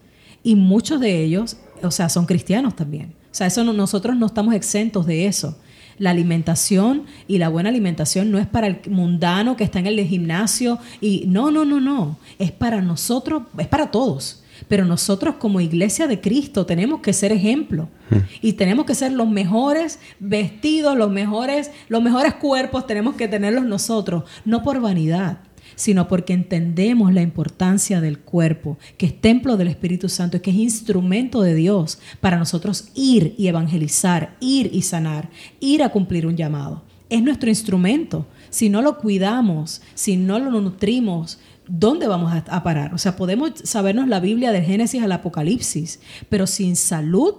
Y 0.44 0.56
muchos 0.56 1.00
de 1.00 1.24
ellos, 1.24 1.56
o 1.82 1.92
sea, 1.92 2.10
son 2.10 2.26
cristianos 2.26 2.76
también. 2.76 3.14
O 3.32 3.34
sea, 3.34 3.48
nosotros 3.64 4.18
no 4.18 4.26
estamos 4.26 4.54
exentos 4.56 5.06
de 5.06 5.28
eso 5.28 5.58
la 6.02 6.10
alimentación 6.10 7.04
y 7.28 7.38
la 7.38 7.48
buena 7.48 7.70
alimentación 7.70 8.32
no 8.32 8.40
es 8.40 8.48
para 8.48 8.66
el 8.66 8.80
mundano 8.90 9.56
que 9.56 9.64
está 9.64 9.78
en 9.78 9.86
el 9.86 10.00
gimnasio 10.04 10.80
y 11.00 11.26
no, 11.28 11.52
no, 11.52 11.64
no, 11.64 11.80
no, 11.80 12.18
es 12.40 12.52
para 12.52 12.82
nosotros, 12.82 13.44
es 13.60 13.68
para 13.68 13.92
todos. 13.92 14.42
Pero 14.68 14.84
nosotros 14.84 15.36
como 15.36 15.62
iglesia 15.62 16.08
de 16.08 16.20
Cristo 16.20 16.66
tenemos 16.66 17.02
que 17.02 17.14
ser 17.14 17.32
ejemplo 17.32 17.88
hmm. 18.10 18.18
y 18.42 18.54
tenemos 18.54 18.86
que 18.86 18.96
ser 18.96 19.12
los 19.12 19.30
mejores 19.30 20.00
vestidos, 20.20 20.98
los 20.98 21.12
mejores, 21.12 21.70
los 21.88 22.02
mejores 22.02 22.34
cuerpos 22.34 22.88
tenemos 22.88 23.14
que 23.14 23.28
tenerlos 23.28 23.66
nosotros, 23.66 24.24
no 24.44 24.64
por 24.64 24.82
vanidad, 24.82 25.38
sino 25.82 26.08
porque 26.08 26.34
entendemos 26.34 27.12
la 27.12 27.24
importancia 27.24 28.02
del 28.02 28.20
cuerpo, 28.20 28.78
que 29.00 29.08
es 29.08 29.20
templo 29.20 29.58
del 29.58 29.68
Espíritu 29.68 30.10
Santo 30.10 30.40
que 30.40 30.52
es 30.52 30.56
instrumento 30.56 31.42
de 31.42 31.56
Dios 31.56 31.98
para 32.20 32.38
nosotros 32.38 32.90
ir 32.94 33.34
y 33.36 33.48
evangelizar, 33.48 34.38
ir 34.40 34.70
y 34.72 34.84
sanar, 34.84 35.32
ir 35.60 35.82
a 35.82 35.90
cumplir 35.90 36.28
un 36.28 36.38
llamado. 36.38 36.84
Es 37.10 37.24
nuestro 37.24 37.50
instrumento. 37.50 38.28
Si 38.52 38.70
no 38.70 38.84
lo 38.84 39.00
cuidamos, 39.00 39.82
si 39.96 40.18
no 40.18 40.38
lo 40.38 40.52
nutrimos, 40.62 41.40
¿dónde 41.68 42.08
vamos 42.08 42.32
a, 42.32 42.62
parar? 42.62 42.94
O 42.94 43.00
sea, 43.00 43.16
podemos 43.16 43.54
sabernos 43.64 44.08
la 44.08 44.20
Biblia 44.20 44.52
del 44.52 44.64
Génesis 44.64 45.02
al 45.02 45.12
Apocalipsis, 45.12 46.00
pero 46.30 46.46
sin 46.46 46.76
salud 46.76 47.38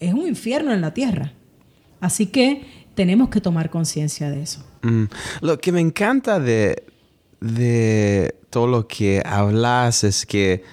es 0.00 0.12
un 0.12 0.28
infierno 0.28 0.70
en 0.74 0.82
la 0.82 0.92
tierra. 0.92 1.32
Así 1.98 2.26
que 2.26 2.66
tenemos 2.94 3.30
que 3.30 3.40
tomar 3.40 3.70
conciencia 3.70 4.28
de 4.28 4.42
eso. 4.42 4.62
Mm. 4.82 5.04
Lo 5.40 5.58
que 5.58 5.72
me 5.72 5.80
encanta 5.80 6.38
de, 6.38 6.84
de 7.40 8.34
todo 8.50 8.66
lo 8.66 8.88
que 8.88 9.22
hablas 9.24 10.04
es 10.04 10.26
que 10.26 10.64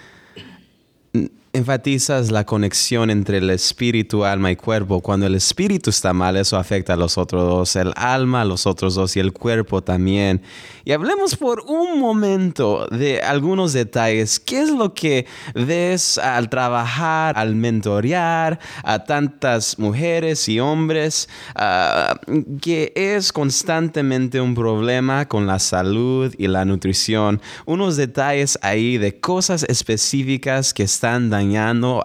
enfatizas 1.53 2.31
la 2.31 2.45
conexión 2.45 3.09
entre 3.09 3.39
el 3.39 3.49
espíritu, 3.49 4.23
alma 4.23 4.51
y 4.51 4.55
cuerpo. 4.55 5.01
Cuando 5.01 5.27
el 5.27 5.35
espíritu 5.35 5.89
está 5.89 6.13
mal, 6.13 6.37
eso 6.37 6.57
afecta 6.57 6.93
a 6.93 6.97
los 6.97 7.17
otros 7.17 7.43
dos, 7.43 7.75
el 7.75 7.91
alma 7.95 8.45
los 8.45 8.65
otros 8.65 8.95
dos 8.95 9.17
y 9.17 9.19
el 9.19 9.33
cuerpo 9.33 9.81
también. 9.81 10.41
Y 10.85 10.93
hablemos 10.93 11.35
por 11.35 11.61
un 11.67 11.99
momento 11.99 12.87
de 12.89 13.21
algunos 13.21 13.73
detalles. 13.73 14.39
¿Qué 14.39 14.61
es 14.61 14.69
lo 14.69 14.93
que 14.93 15.25
ves 15.53 16.17
al 16.17 16.49
trabajar, 16.49 17.37
al 17.37 17.55
mentorear 17.55 18.59
a 18.83 19.03
tantas 19.03 19.77
mujeres 19.77 20.47
y 20.47 20.59
hombres 20.59 21.29
ah, 21.55 22.19
que 22.61 22.93
es 22.95 23.31
constantemente 23.31 24.39
un 24.41 24.55
problema 24.55 25.27
con 25.27 25.45
la 25.47 25.59
salud 25.59 26.33
y 26.37 26.47
la 26.47 26.65
nutrición? 26.65 27.41
Unos 27.65 27.97
detalles 27.97 28.57
ahí 28.61 28.97
de 28.97 29.19
cosas 29.19 29.63
específicas 29.67 30.73
que 30.73 30.83
están 30.83 31.29
dañando 31.29 31.40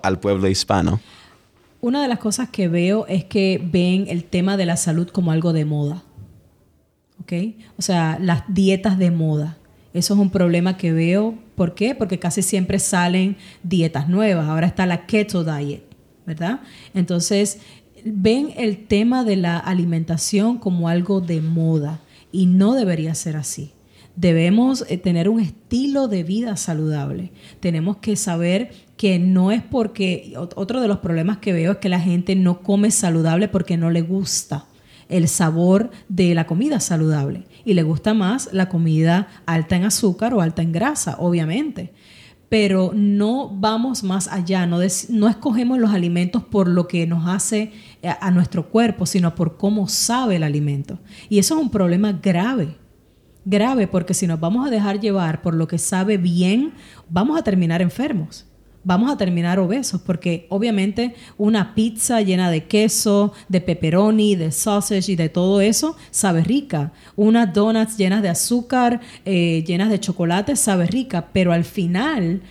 al 0.03 0.19
pueblo 0.19 0.49
hispano? 0.49 1.01
Una 1.81 2.03
de 2.03 2.09
las 2.09 2.19
cosas 2.19 2.49
que 2.49 2.69
veo 2.69 3.07
es 3.07 3.25
que 3.25 3.61
ven 3.63 4.07
el 4.09 4.25
tema 4.25 4.57
de 4.57 4.67
la 4.67 4.77
salud 4.77 5.09
como 5.09 5.31
algo 5.31 5.53
de 5.53 5.65
moda. 5.65 6.03
¿Ok? 7.21 7.33
O 7.79 7.83
sea, 7.83 8.19
las 8.21 8.43
dietas 8.49 8.99
de 8.99 9.11
moda. 9.11 9.59
Eso 9.93 10.15
es 10.15 10.21
un 10.21 10.31
problema 10.31 10.77
que 10.77 10.93
veo. 10.93 11.35
¿Por 11.55 11.75
qué? 11.75 11.95
Porque 11.95 12.19
casi 12.19 12.43
siempre 12.43 12.79
salen 12.79 13.37
dietas 13.63 14.09
nuevas. 14.09 14.49
Ahora 14.49 14.67
está 14.67 14.85
la 14.87 15.07
keto 15.07 15.45
diet, 15.45 15.85
¿verdad? 16.27 16.61
Entonces, 16.93 17.61
ven 18.05 18.53
el 18.57 18.87
tema 18.87 19.25
de 19.25 19.37
la 19.37 19.59
alimentación 19.59 20.59
como 20.59 20.89
algo 20.89 21.21
de 21.21 21.41
moda 21.41 22.01
y 22.33 22.47
no 22.47 22.75
debería 22.75 23.15
ser 23.15 23.37
así. 23.37 23.73
Debemos 24.17 24.85
eh, 24.89 24.97
tener 24.97 25.29
un 25.29 25.41
estilo 25.41 26.09
de 26.09 26.23
vida 26.23 26.57
saludable. 26.57 27.33
Tenemos 27.61 27.99
que 27.99 28.17
saber 28.17 28.71
que 28.97 29.19
no 29.19 29.53
es 29.53 29.63
porque, 29.63 30.35
otro 30.37 30.81
de 30.81 30.89
los 30.89 30.99
problemas 30.99 31.37
que 31.39 31.53
veo 31.53 31.73
es 31.73 31.79
que 31.79 31.91
la 31.91 32.01
gente 32.01 32.35
no 32.35 32.63
come 32.63 32.91
saludable 32.91 33.49
porque 33.49 33.77
no 33.77 33.91
le 33.91 34.01
gusta 34.01 34.67
el 35.09 35.29
sabor 35.29 35.91
de 36.09 36.35
la 36.35 36.47
comida 36.47 36.81
saludable 36.81 37.45
y 37.65 37.75
le 37.75 37.83
gusta 37.83 38.15
más 38.15 38.49
la 38.53 38.69
comida 38.69 39.29
alta 39.45 39.77
en 39.77 39.85
azúcar 39.85 40.35
o 40.35 40.41
alta 40.41 40.63
en 40.63 40.73
grasa, 40.73 41.17
obviamente. 41.19 41.93
Pero 42.49 42.93
no 42.95 43.51
vamos 43.51 44.03
más 44.03 44.29
allá, 44.29 44.67
no, 44.67 44.79
no 45.11 45.29
escogemos 45.29 45.79
los 45.79 45.91
alimentos 45.91 46.43
por 46.45 46.69
lo 46.69 46.89
que 46.89 47.07
nos 47.07 47.29
hace 47.29 47.73
a, 48.03 48.09
eh, 48.09 48.17
a 48.21 48.31
nuestro 48.31 48.71
cuerpo, 48.71 49.05
sino 49.05 49.35
por 49.35 49.59
cómo 49.59 49.89
sabe 49.89 50.37
el 50.37 50.43
alimento. 50.43 50.99
Y 51.29 51.39
eso 51.39 51.57
es 51.57 51.61
un 51.61 51.71
problema 51.71 52.13
grave 52.13 52.77
grave 53.47 53.87
porque 53.87 54.13
si 54.13 54.27
nos 54.27 54.39
vamos 54.39 54.67
a 54.67 54.71
dejar 54.71 55.01
llevar 55.01 55.41
por 55.41 55.55
lo 55.55 55.67
que 55.67 55.79
sabe 55.79 56.19
bien, 56.19 56.75
vamos 57.09 57.39
a 57.39 57.43
terminar 57.43 57.81
enfermos 57.81 58.45
vamos 58.87 59.11
a 59.11 59.17
terminar 59.17 59.59
obesos 59.59 60.01
porque 60.01 60.47
obviamente 60.49 61.17
una 61.37 61.75
pizza 61.75 62.21
llena 62.21 62.53
de 62.53 62.67
queso, 62.67 63.33
de 63.49 63.61
pepperoni, 63.61 64.37
de 64.37 64.53
sausage 64.53 65.11
y 65.11 65.17
de 65.17 65.29
todo 65.29 65.61
eso 65.61 65.97
sabe 66.13 66.45
rica. 66.45 66.93
Unas 67.17 67.53
donuts 67.53 67.97
llenas 67.97 68.23
de 68.23 68.29
azúcar, 68.29 69.01
eh, 69.25 69.65
llenas 69.67 69.91
de 69.91 69.99
chocolate 69.99 70.55
sabe 70.55 70.87
rica, 70.87 71.31
pero 71.33 71.53
al 71.53 71.65
final 71.65 72.43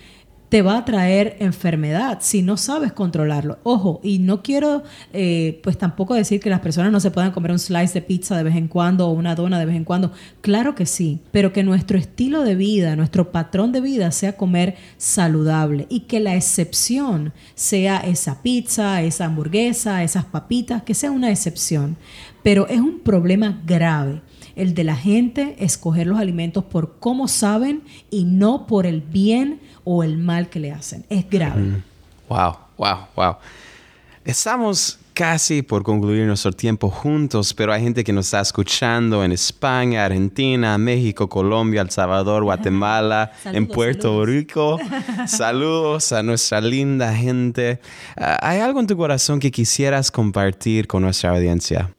te 0.48 0.62
va 0.62 0.78
a 0.78 0.84
traer 0.84 1.36
enfermedad 1.40 2.18
si 2.20 2.42
no 2.42 2.56
sabes 2.56 2.92
controlarlo. 2.92 3.58
Ojo, 3.62 4.00
y 4.02 4.18
no 4.18 4.42
quiero 4.42 4.84
eh, 5.12 5.60
pues 5.62 5.76
tampoco 5.76 6.14
decir 6.14 6.40
que 6.40 6.50
las 6.50 6.60
personas 6.60 6.92
no 6.92 7.00
se 7.00 7.10
puedan 7.10 7.32
comer 7.32 7.50
un 7.50 7.58
slice 7.58 7.94
de 7.94 8.02
pizza 8.02 8.36
de 8.36 8.44
vez 8.44 8.56
en 8.56 8.68
cuando 8.68 9.08
o 9.08 9.12
una 9.12 9.34
dona 9.34 9.58
de 9.58 9.66
vez 9.66 9.76
en 9.76 9.84
cuando. 9.84 10.12
Claro 10.40 10.74
que 10.74 10.86
sí, 10.86 11.20
pero 11.32 11.52
que 11.52 11.64
nuestro 11.64 11.98
estilo 11.98 12.42
de 12.42 12.54
vida, 12.54 12.96
nuestro 12.96 13.32
patrón 13.32 13.72
de 13.72 13.80
vida 13.80 14.12
sea 14.12 14.36
comer 14.36 14.76
saludable 14.96 15.86
y 15.88 16.00
que 16.00 16.20
la 16.20 16.36
excepción 16.36 17.32
sea 17.54 17.98
esa 17.98 18.42
pizza, 18.42 19.02
esa 19.02 19.24
hamburguesa, 19.24 20.02
esas 20.02 20.24
papitas, 20.24 20.82
que 20.82 20.94
sea 20.94 21.10
una 21.10 21.30
excepción. 21.30 21.96
Pero 22.42 22.68
es 22.68 22.80
un 22.80 23.00
problema 23.00 23.60
grave 23.66 24.20
el 24.56 24.74
de 24.74 24.84
la 24.84 24.96
gente 24.96 25.54
escoger 25.58 26.06
los 26.06 26.18
alimentos 26.18 26.64
por 26.64 26.98
cómo 26.98 27.28
saben 27.28 27.82
y 28.10 28.24
no 28.24 28.66
por 28.66 28.86
el 28.86 29.02
bien 29.02 29.60
o 29.84 30.02
el 30.02 30.16
mal 30.18 30.48
que 30.48 30.58
le 30.58 30.72
hacen. 30.72 31.04
Es 31.08 31.28
grave. 31.28 31.82
Wow, 32.28 32.56
wow, 32.78 32.98
wow. 33.14 33.36
Estamos 34.24 34.98
casi 35.14 35.62
por 35.62 35.82
concluir 35.82 36.26
nuestro 36.26 36.52
tiempo 36.52 36.90
juntos, 36.90 37.54
pero 37.54 37.72
hay 37.72 37.82
gente 37.82 38.02
que 38.02 38.12
nos 38.12 38.26
está 38.26 38.40
escuchando 38.40 39.22
en 39.24 39.32
España, 39.32 40.04
Argentina, 40.04 40.76
México, 40.76 41.28
Colombia, 41.28 41.82
El 41.82 41.90
Salvador, 41.90 42.42
Guatemala, 42.42 43.32
en 43.44 43.66
Puerto 43.66 44.24
Rico. 44.26 44.78
saludos 45.26 46.12
a 46.12 46.22
nuestra 46.22 46.60
linda 46.60 47.14
gente. 47.14 47.80
Ah, 48.16 48.38
¿Hay 48.42 48.60
algo 48.60 48.80
en 48.80 48.86
tu 48.86 48.96
corazón 48.96 49.38
que 49.38 49.50
quisieras 49.50 50.10
compartir 50.10 50.86
con 50.86 51.02
nuestra 51.02 51.30
audiencia? 51.30 51.94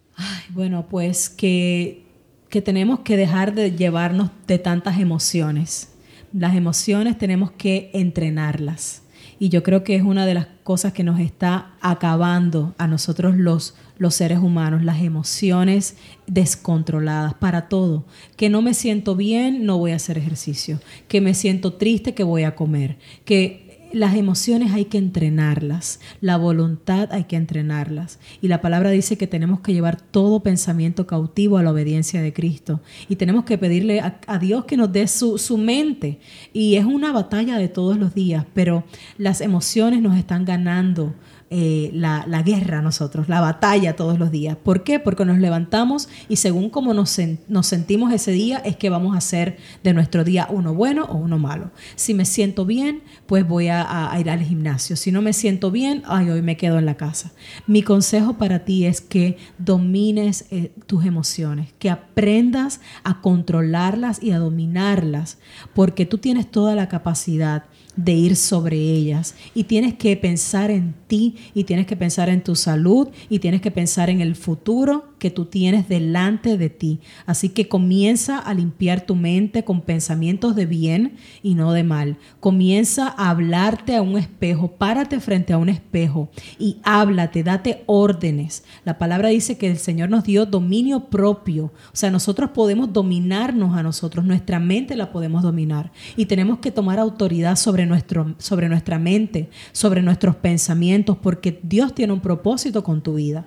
bueno, 0.49 0.85
pues 0.89 1.29
que 1.29 2.06
que 2.49 2.61
tenemos 2.61 2.99
que 2.99 3.17
dejar 3.17 3.53
de 3.53 3.71
llevarnos 3.71 4.31
de 4.47 4.59
tantas 4.59 4.99
emociones. 4.99 5.93
Las 6.33 6.55
emociones 6.55 7.17
tenemos 7.17 7.51
que 7.51 7.89
entrenarlas. 7.93 9.03
Y 9.39 9.49
yo 9.49 9.61
creo 9.61 9.83
que 9.83 9.95
es 9.95 10.01
una 10.01 10.25
de 10.25 10.33
las 10.33 10.47
cosas 10.63 10.93
que 10.93 11.03
nos 11.03 11.19
está 11.19 11.75
acabando 11.79 12.73
a 12.77 12.87
nosotros 12.87 13.37
los, 13.37 13.75
los 13.97 14.15
seres 14.15 14.39
humanos, 14.39 14.83
las 14.83 15.01
emociones 15.01 15.95
descontroladas 16.25 17.35
para 17.35 17.69
todo. 17.69 18.05
Que 18.35 18.49
no 18.49 18.61
me 18.61 18.73
siento 18.73 19.15
bien, 19.15 19.65
no 19.65 19.77
voy 19.77 19.91
a 19.91 19.97
hacer 19.97 20.17
ejercicio. 20.17 20.79
Que 21.07 21.21
me 21.21 21.35
siento 21.35 21.73
triste, 21.73 22.15
que 22.15 22.23
voy 22.23 22.43
a 22.43 22.55
comer. 22.55 22.97
Que 23.25 23.66
las 23.93 24.15
emociones 24.15 24.73
hay 24.73 24.85
que 24.85 24.97
entrenarlas, 24.97 25.99
la 26.21 26.37
voluntad 26.37 27.09
hay 27.11 27.25
que 27.25 27.35
entrenarlas. 27.35 28.19
Y 28.41 28.47
la 28.47 28.61
palabra 28.61 28.89
dice 28.91 29.17
que 29.17 29.27
tenemos 29.27 29.61
que 29.61 29.73
llevar 29.73 29.99
todo 29.99 30.41
pensamiento 30.41 31.07
cautivo 31.07 31.57
a 31.57 31.63
la 31.63 31.71
obediencia 31.71 32.21
de 32.21 32.33
Cristo. 32.33 32.81
Y 33.09 33.15
tenemos 33.15 33.45
que 33.45 33.57
pedirle 33.57 34.01
a, 34.01 34.39
Dios 34.39 34.65
que 34.65 34.77
nos 34.77 34.91
dé 34.91 35.07
su, 35.07 35.37
su, 35.37 35.57
mente. 35.57 36.19
Y 36.53 36.75
es 36.75 36.85
una 36.85 37.11
batalla 37.11 37.57
de 37.57 37.67
todos 37.67 37.97
los 37.97 38.13
días, 38.13 38.45
pero 38.53 38.83
las 39.17 39.41
emociones 39.41 40.01
nos 40.01 40.17
están 40.17 40.45
ganando 40.45 41.13
eh, 41.49 41.91
la, 41.93 42.25
guerra 42.43 42.81
nosotros, 42.81 43.29
la 43.29 43.39
batalla 43.39 43.95
todos 43.95 44.19
los 44.19 44.31
días. 44.31 44.57
¿Por 44.57 44.83
qué? 44.83 44.99
Porque 44.99 45.23
nos 45.23 45.37
levantamos 45.39 46.09
y 46.27 46.35
según 46.35 46.69
cómo 46.69 46.93
nos, 46.93 47.17
nos 47.47 47.67
sentimos 47.67 48.11
ese 48.11 48.31
día 48.31 48.57
es 48.57 48.75
que 48.75 48.89
vamos 48.89 49.15
a 49.15 49.19
hacer 49.19 49.57
de 49.83 49.93
nuestro 49.93 50.25
día 50.25 50.47
uno 50.49 50.73
bueno 50.73 51.05
o 51.05 51.15
uno 51.15 51.39
malo. 51.39 51.71
Si 51.95 52.13
me 52.13 52.25
siento 52.25 52.65
bien, 52.65 53.01
pues 53.27 53.47
voy 53.47 53.69
a, 53.69 54.11
ir 54.19 54.29
al 54.29 54.41
gimnasio. 54.41 54.97
Si 54.97 55.11
no 55.11 55.21
me 55.21 55.31
siento 55.31 55.71
bien, 55.71 56.03
ay, 56.05 56.29
hoy 56.29 56.41
me 56.41 56.57
quedo 56.57 56.79
en 56.79 56.85
la 56.85 56.95
casa. 56.95 57.31
Mi 57.65 57.81
consejo 57.81 58.37
para 58.37 58.65
ti 58.65 58.85
es 58.85 58.99
que 58.99 59.37
domines 59.57 60.45
eh, 60.51 60.71
tus 60.85 61.05
emociones, 61.05 61.73
que 61.79 61.89
aprendas 61.89 62.81
a 63.03 63.21
controlarlas 63.21 64.21
y 64.21 64.31
a 64.31 64.39
dominarlas, 64.39 65.37
porque 65.73 66.05
tú 66.05 66.17
tienes 66.17 66.51
toda 66.51 66.75
la 66.75 66.89
capacidad 66.89 67.63
de 67.97 68.13
ir 68.13 68.35
sobre 68.35 68.77
ellas. 68.77 69.35
Y 69.53 69.65
tienes 69.65 69.95
que 69.95 70.15
pensar 70.15 70.71
en 70.71 70.95
ti 71.07 71.35
y 71.53 71.65
tienes 71.65 71.87
que 71.87 71.97
pensar 71.97 72.29
en 72.29 72.43
tu 72.43 72.55
salud 72.55 73.09
y 73.29 73.39
tienes 73.39 73.61
que 73.61 73.71
pensar 73.71 74.09
en 74.09 74.21
el 74.21 74.35
futuro 74.35 75.05
que 75.17 75.31
tú 75.31 75.45
tienes 75.45 75.89
delante 75.89 76.57
de 76.57 76.69
ti. 76.69 76.99
Así 77.25 77.49
que 77.49 77.67
comienza 77.67 78.37
a 78.37 78.53
limpiar 78.53 79.01
tu 79.01 79.15
mente 79.15 79.63
con 79.63 79.81
pensamientos 79.81 80.55
de 80.55 80.67
bien 80.67 81.15
y 81.41 81.55
no 81.55 81.73
de 81.73 81.83
mal. 81.83 82.17
Comienza 82.39 83.13
a 83.17 83.31
hablarte 83.31 83.95
a 83.95 84.01
un 84.01 84.17
espejo, 84.17 84.73
párate 84.73 85.19
frente 85.19 85.53
a 85.53 85.57
un 85.57 85.69
espejo 85.69 86.29
y 86.59 86.77
háblate, 86.83 87.43
date 87.43 87.83
órdenes. 87.87 88.63
La 88.85 88.99
palabra 88.99 89.29
dice 89.29 89.57
que 89.57 89.67
el 89.67 89.77
Señor 89.77 90.09
nos 90.09 90.23
dio 90.23 90.45
dominio 90.45 91.05
propio. 91.05 91.65
O 91.65 91.95
sea, 91.95 92.11
nosotros 92.11 92.51
podemos 92.51 92.93
dominarnos 92.93 93.75
a 93.75 93.81
nosotros, 93.81 94.23
nuestra 94.23 94.59
mente 94.59 94.95
la 94.95 95.11
podemos 95.11 95.41
dominar 95.41 95.91
y 96.15 96.27
tenemos 96.27 96.59
que 96.59 96.71
tomar 96.71 96.99
autoridad 96.99 97.55
sobre, 97.55 97.86
nuestro, 97.87 98.35
sobre 98.37 98.69
nuestra 98.69 98.99
mente, 98.99 99.49
sobre 99.71 100.01
nuestros 100.01 100.35
pensamientos, 100.35 101.17
porque 101.17 101.59
Dios 101.63 101.95
tiene 101.95 102.13
un 102.13 102.21
propósito 102.21 102.83
con 102.83 103.01
tu 103.01 103.15
vida 103.15 103.45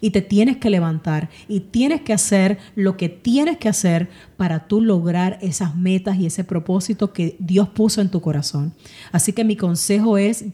y 0.00 0.10
te 0.10 0.22
tienes 0.22 0.56
que 0.56 0.70
levantar 0.70 1.28
y 1.48 1.60
tienes 1.60 2.00
que 2.02 2.12
hacer 2.12 2.58
lo 2.74 2.96
que 2.96 3.08
tienes 3.08 3.58
que 3.58 3.68
hacer 3.68 4.08
para 4.36 4.66
tú 4.66 4.80
lograr 4.80 5.38
esas 5.42 5.76
metas 5.76 6.18
y 6.18 6.26
ese 6.26 6.44
propósito 6.44 7.12
que 7.12 7.36
Dios 7.38 7.68
puso 7.68 8.00
en 8.00 8.08
tu 8.08 8.20
corazón. 8.20 8.72
Así 9.12 9.32
que 9.32 9.44
mi 9.44 9.56
consejo 9.56 10.16
es 10.16 10.44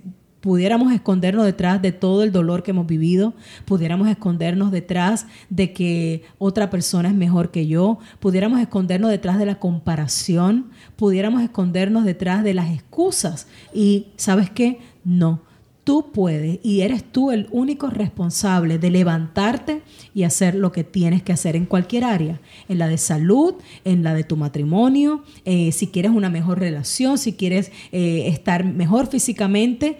pudiéramos 0.46 0.92
escondernos 0.92 1.44
detrás 1.44 1.82
de 1.82 1.90
todo 1.90 2.22
el 2.22 2.30
dolor 2.30 2.62
que 2.62 2.70
hemos 2.70 2.86
vivido, 2.86 3.34
pudiéramos 3.64 4.06
escondernos 4.06 4.70
detrás 4.70 5.26
de 5.50 5.72
que 5.72 6.22
otra 6.38 6.70
persona 6.70 7.08
es 7.08 7.16
mejor 7.16 7.50
que 7.50 7.66
yo, 7.66 7.98
pudiéramos 8.20 8.60
escondernos 8.60 9.10
detrás 9.10 9.38
de 9.38 9.46
la 9.46 9.58
comparación, 9.58 10.66
pudiéramos 10.96 11.42
escondernos 11.42 12.04
detrás 12.04 12.42
de 12.42 12.54
las 12.54 12.70
excusas. 12.70 13.46
Y 13.72 14.08
sabes 14.16 14.50
qué? 14.50 14.80
No, 15.04 15.42
tú 15.86 16.10
puedes 16.12 16.58
y 16.64 16.80
eres 16.80 17.04
tú 17.04 17.30
el 17.30 17.46
único 17.52 17.88
responsable 17.88 18.78
de 18.78 18.90
levantarte 18.90 19.82
y 20.14 20.24
hacer 20.24 20.56
lo 20.56 20.72
que 20.72 20.82
tienes 20.82 21.22
que 21.22 21.32
hacer 21.32 21.54
en 21.54 21.64
cualquier 21.64 22.02
área, 22.02 22.40
en 22.68 22.78
la 22.78 22.88
de 22.88 22.98
salud, 22.98 23.54
en 23.84 24.02
la 24.02 24.12
de 24.12 24.24
tu 24.24 24.36
matrimonio, 24.36 25.22
eh, 25.44 25.70
si 25.70 25.86
quieres 25.86 26.10
una 26.10 26.28
mejor 26.28 26.58
relación, 26.58 27.18
si 27.18 27.34
quieres 27.34 27.70
eh, 27.92 28.26
estar 28.26 28.64
mejor 28.64 29.06
físicamente, 29.06 29.98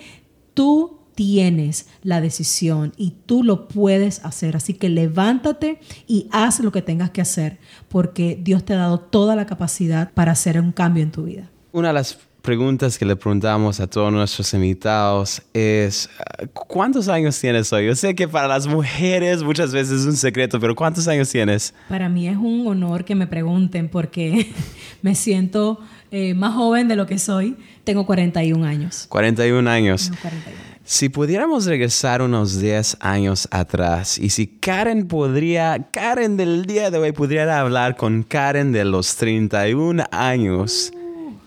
tú 0.54 0.95
tienes 1.16 1.88
la 2.04 2.20
decisión 2.20 2.92
y 2.96 3.14
tú 3.26 3.42
lo 3.42 3.66
puedes 3.66 4.24
hacer. 4.24 4.54
Así 4.54 4.74
que 4.74 4.88
levántate 4.88 5.80
y 6.06 6.28
haz 6.30 6.60
lo 6.60 6.70
que 6.70 6.82
tengas 6.82 7.10
que 7.10 7.22
hacer 7.22 7.58
porque 7.88 8.38
Dios 8.40 8.64
te 8.64 8.74
ha 8.74 8.76
dado 8.76 9.00
toda 9.00 9.34
la 9.34 9.46
capacidad 9.46 10.12
para 10.12 10.32
hacer 10.32 10.60
un 10.60 10.70
cambio 10.70 11.02
en 11.02 11.10
tu 11.10 11.24
vida. 11.24 11.50
Una 11.72 11.88
de 11.88 11.94
las 11.94 12.18
preguntas 12.42 12.96
que 12.96 13.04
le 13.04 13.16
preguntamos 13.16 13.80
a 13.80 13.88
todos 13.88 14.12
nuestros 14.12 14.54
invitados 14.54 15.42
es, 15.52 16.08
¿cuántos 16.52 17.08
años 17.08 17.40
tienes 17.40 17.72
hoy? 17.72 17.86
Yo 17.86 17.96
sé 17.96 18.14
que 18.14 18.28
para 18.28 18.46
las 18.46 18.68
mujeres 18.68 19.42
muchas 19.42 19.72
veces 19.72 20.02
es 20.02 20.06
un 20.06 20.16
secreto, 20.16 20.60
pero 20.60 20.76
¿cuántos 20.76 21.08
años 21.08 21.28
tienes? 21.28 21.74
Para 21.88 22.08
mí 22.08 22.28
es 22.28 22.36
un 22.36 22.66
honor 22.68 23.04
que 23.04 23.16
me 23.16 23.26
pregunten 23.26 23.88
porque 23.88 24.52
me 25.02 25.16
siento 25.16 25.80
eh, 26.12 26.34
más 26.34 26.54
joven 26.54 26.86
de 26.86 26.94
lo 26.94 27.06
que 27.06 27.18
soy. 27.18 27.56
Tengo 27.84 28.06
41 28.06 28.64
años. 28.64 29.06
41 29.08 29.68
años. 29.68 30.12
41. 30.22 30.75
Si 30.88 31.08
pudiéramos 31.08 31.66
regresar 31.66 32.22
unos 32.22 32.60
10 32.60 32.98
años 33.00 33.48
atrás 33.50 34.18
y 34.18 34.30
si 34.30 34.46
Karen 34.46 35.08
podría, 35.08 35.88
Karen 35.90 36.36
del 36.36 36.64
día 36.64 36.92
de 36.92 36.98
hoy 36.98 37.10
pudiera 37.10 37.58
hablar 37.58 37.96
con 37.96 38.22
Karen 38.22 38.70
de 38.70 38.84
los 38.84 39.16
31 39.16 40.04
años, 40.12 40.92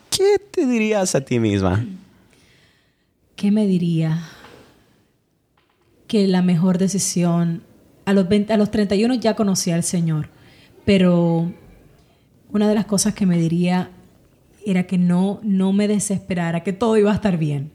¿qué 0.10 0.40
te 0.52 0.66
dirías 0.66 1.16
a 1.16 1.22
ti 1.22 1.40
misma? 1.40 1.86
¿Qué 3.38 3.50
me 3.50 3.66
diría? 3.66 4.24
Que 6.08 6.28
la 6.28 6.42
mejor 6.42 6.78
decisión, 6.78 7.64
a 8.04 8.12
los, 8.12 8.28
a 8.50 8.58
los 8.58 8.72
31 8.72 9.14
ya 9.14 9.38
conocía 9.38 9.76
al 9.76 9.84
Señor, 9.84 10.28
pero 10.84 11.50
una 12.52 12.68
de 12.68 12.76
las 12.76 12.88
cosas 12.88 13.14
que 13.14 13.26
me 13.26 13.38
diría 13.38 13.90
era 14.66 14.84
que 14.84 14.98
no, 14.98 15.40
no 15.44 15.72
me 15.72 15.88
desesperara, 15.88 16.62
que 16.62 16.74
todo 16.74 16.98
iba 16.98 17.14
a 17.14 17.16
estar 17.16 17.38
bien, 17.38 17.72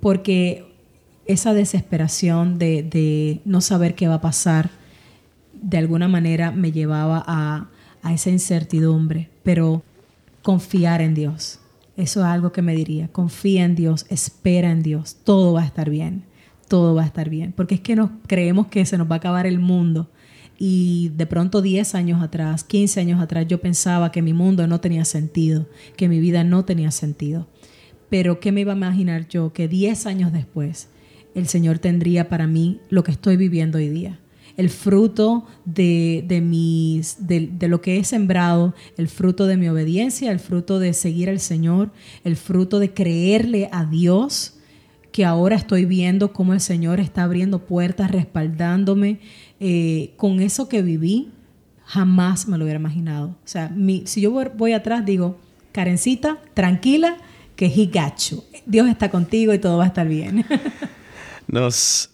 porque 0.00 0.73
esa 1.26 1.54
desesperación 1.54 2.58
de, 2.58 2.82
de, 2.82 3.40
no 3.44 3.60
saber 3.60 3.94
qué 3.94 4.08
va 4.08 4.14
a 4.14 4.20
pasar, 4.20 4.70
de 5.52 5.78
alguna 5.78 6.08
manera 6.08 6.50
me 6.50 6.72
llevaba 6.72 7.24
a, 7.26 7.68
a 8.02 8.12
esa 8.12 8.30
incertidumbre, 8.30 9.30
pero 9.42 9.82
confiar 10.42 11.00
en 11.00 11.14
Dios 11.14 11.60
eso 11.96 12.20
es 12.20 12.26
algo 12.26 12.52
que 12.52 12.62
me 12.62 12.74
diría. 12.74 13.08
Confía 13.08 13.64
en 13.64 13.74
Dios, 13.74 14.06
espera 14.08 14.70
en 14.70 14.82
Dios, 14.82 15.16
todo 15.24 15.52
va 15.52 15.62
a 15.62 15.66
estar 15.66 15.90
bien, 15.90 16.24
todo 16.68 16.94
va 16.94 17.02
a 17.02 17.06
estar 17.06 17.28
bien. 17.30 17.52
Porque 17.52 17.76
es 17.76 17.80
que 17.80 17.94
nos 17.94 18.10
creemos 18.26 18.66
que 18.66 18.84
se 18.84 18.98
nos 18.98 19.08
va 19.08 19.16
a 19.16 19.18
acabar 19.18 19.46
el 19.46 19.60
mundo. 19.60 20.10
Y 20.58 21.10
de 21.16 21.26
pronto 21.26 21.62
10 21.62 21.94
años 21.94 22.22
atrás, 22.22 22.64
15 22.64 23.00
años 23.00 23.20
atrás, 23.20 23.46
yo 23.46 23.60
pensaba 23.60 24.12
que 24.12 24.22
mi 24.22 24.32
mundo 24.32 24.66
no 24.66 24.80
tenía 24.80 25.04
sentido, 25.04 25.66
que 25.96 26.08
mi 26.08 26.20
vida 26.20 26.44
no 26.44 26.64
tenía 26.64 26.90
sentido. 26.90 27.48
Pero 28.08 28.40
¿qué 28.40 28.52
me 28.52 28.60
iba 28.60 28.72
a 28.72 28.76
imaginar 28.76 29.28
yo? 29.28 29.52
Que 29.52 29.68
10 29.68 30.06
años 30.06 30.32
después 30.32 30.88
el 31.34 31.48
Señor 31.48 31.78
tendría 31.78 32.28
para 32.28 32.46
mí 32.46 32.80
lo 32.90 33.04
que 33.04 33.12
estoy 33.12 33.36
viviendo 33.36 33.78
hoy 33.78 33.88
día 33.88 34.18
el 34.56 34.70
fruto 34.70 35.46
de, 35.64 36.24
de, 36.26 36.40
mis, 36.40 37.26
de, 37.26 37.68
lo 37.68 37.80
que 37.80 37.98
he 37.98 38.04
sembrado, 38.04 38.74
el 38.96 39.08
fruto 39.08 39.46
de 39.46 39.56
mi 39.56 39.68
obediencia, 39.68 40.30
el 40.30 40.38
fruto 40.38 40.78
de 40.78 40.92
seguir 40.92 41.28
al 41.28 41.40
Señor, 41.40 41.90
el 42.22 42.36
fruto 42.36 42.78
de 42.78 42.92
creerle 42.92 43.68
a 43.72 43.84
Dios, 43.84 44.54
que 45.10 45.24
ahora 45.24 45.56
estoy 45.56 45.84
viendo 45.84 46.32
cómo 46.32 46.54
el 46.54 46.60
Señor 46.60 47.00
está 47.00 47.24
abriendo 47.24 47.60
puertas, 47.60 48.10
respaldándome. 48.10 49.20
Eh, 49.60 50.12
con 50.16 50.40
eso 50.40 50.68
que 50.68 50.82
viví, 50.82 51.30
jamás 51.84 52.48
me 52.48 52.58
lo 52.58 52.64
hubiera 52.64 52.80
imaginado. 52.80 53.28
O 53.28 53.46
sea, 53.48 53.72
si 54.04 54.20
yo 54.20 54.32
voy, 54.56 54.72
atrás, 54.72 55.04
digo, 55.04 55.38
Karencita, 55.72 56.38
tranquila, 56.52 57.16
que 57.54 57.66
he 57.66 57.86
got. 57.86 58.14
Dios 58.66 58.88
está 58.88 59.10
contigo 59.10 59.54
y 59.54 59.58
todo 59.58 59.78
va 59.78 59.84
a 59.84 59.88
estar 59.88 60.08
bien. 60.08 60.44
Nos 61.46 62.10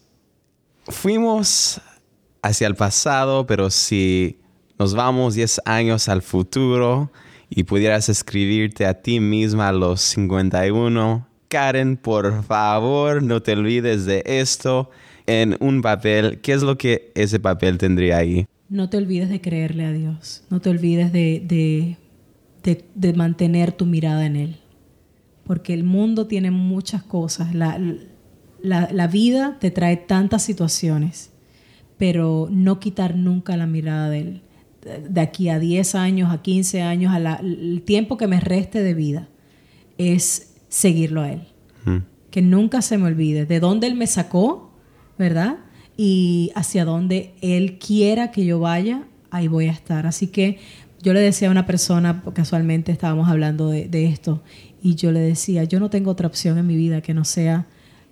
fuimos 0.87 1.81
hacia 2.43 2.66
el 2.66 2.75
pasado, 2.75 3.47
pero 3.47 3.71
si 3.71 4.38
nos 4.79 4.95
vamos 4.95 5.35
10 5.35 5.62
años 5.64 6.09
al 6.09 6.23
futuro 6.23 7.11
y 7.49 7.64
pudieras 7.64 8.09
escribirte 8.09 8.87
a 8.87 8.95
ti 8.95 9.21
misma 9.21 9.69
a 9.69 9.73
los 9.73 10.01
51, 10.01 11.27
Karen, 11.49 11.97
por 11.97 12.45
favor, 12.45 13.23
no 13.23 13.43
te 13.43 13.53
olvides 13.53 14.07
de 14.07 14.23
esto 14.25 14.90
en 15.27 15.57
un 15.61 15.83
papel. 15.83 16.40
¿Qué 16.40 16.53
es 16.53 16.62
lo 16.62 16.79
que 16.79 17.12
ese 17.14 17.40
papel 17.40 17.77
tendría 17.77 18.19
ahí? 18.19 18.47
No 18.69 18.88
te 18.88 18.97
olvides 18.97 19.29
de 19.29 19.40
creerle 19.40 19.85
a 19.85 19.93
Dios. 19.93 20.45
No 20.49 20.61
te 20.61 20.71
olvides 20.71 21.12
de, 21.12 21.97
de, 22.62 23.12
mantener 23.14 23.73
tu 23.73 23.85
mirada 23.85 24.25
en 24.27 24.37
Él. 24.37 24.57
Porque 25.45 25.75
el 25.75 25.83
mundo 25.83 26.29
tiene 26.29 26.53
muchas 26.53 27.03
cosas. 27.03 27.53
La, 27.53 27.81
la, 28.62 28.88
la 28.92 29.07
vida 29.07 29.59
te 29.61 29.70
trae 29.70 29.96
tantas 29.96 30.42
situaciones 30.42 31.31
pero 32.01 32.49
no 32.51 32.81
quitar 32.81 33.14
nunca 33.14 33.59
la 33.59 33.66
mirada 33.66 34.09
de 34.09 34.20
él. 34.20 34.40
De 35.11 35.20
aquí 35.20 35.51
a 35.51 35.59
10 35.59 35.94
años, 35.96 36.33
a 36.33 36.40
15 36.40 36.81
años, 36.81 37.12
al 37.12 37.83
tiempo 37.85 38.16
que 38.16 38.27
me 38.27 38.40
reste 38.40 38.83
de 38.83 38.94
vida, 38.94 39.29
es 39.99 40.55
seguirlo 40.70 41.20
a 41.20 41.33
él. 41.33 41.42
Que 42.31 42.40
nunca 42.40 42.81
se 42.81 42.96
me 42.96 43.05
olvide 43.05 43.44
de 43.44 43.61
dónde 43.61 43.87
él 43.87 43.96
me 43.96 44.07
sacó, 44.07 44.73
¿verdad? 45.18 45.59
Y 45.99 46.53
hacia 46.55 46.87
dónde 46.87 47.35
él 47.42 47.79
quiera 47.79 48.31
que 48.31 48.46
yo 48.46 48.61
vaya, 48.61 49.03
ahí 49.31 49.46
voy 49.46 49.66
a 49.66 49.73
estar. 49.73 50.07
Así 50.07 50.29
que 50.29 50.59
yo 51.03 51.12
le 51.12 51.20
decía 51.20 51.49
a 51.49 51.51
una 51.51 51.66
persona, 51.66 52.23
casualmente 52.33 52.92
estábamos 52.92 53.29
hablando 53.29 53.68
de, 53.68 53.88
de 53.88 54.07
esto, 54.07 54.42
y 54.83 54.94
yo 54.94 55.12
le 55.12 55.20
decía, 55.20 55.64
yo 55.64 55.79
no 55.81 55.90
tengo 55.90 56.11
otra 56.11 56.29
opción 56.29 56.57
en 56.57 56.66
mi 56.66 56.77
vida 56.77 57.03
que 57.03 57.12
no 57.12 57.27
sea 57.27 57.66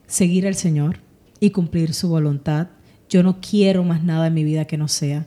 seguir 0.08 0.48
al 0.48 0.56
Señor 0.56 0.98
y 1.38 1.50
cumplir 1.50 1.94
su 1.94 2.08
voluntad 2.08 2.66
yo 3.08 3.22
no 3.22 3.40
quiero 3.40 3.84
más 3.84 4.04
nada 4.04 4.26
en 4.26 4.34
mi 4.34 4.44
vida 4.44 4.66
que 4.66 4.76
no 4.76 4.88
sea 4.88 5.26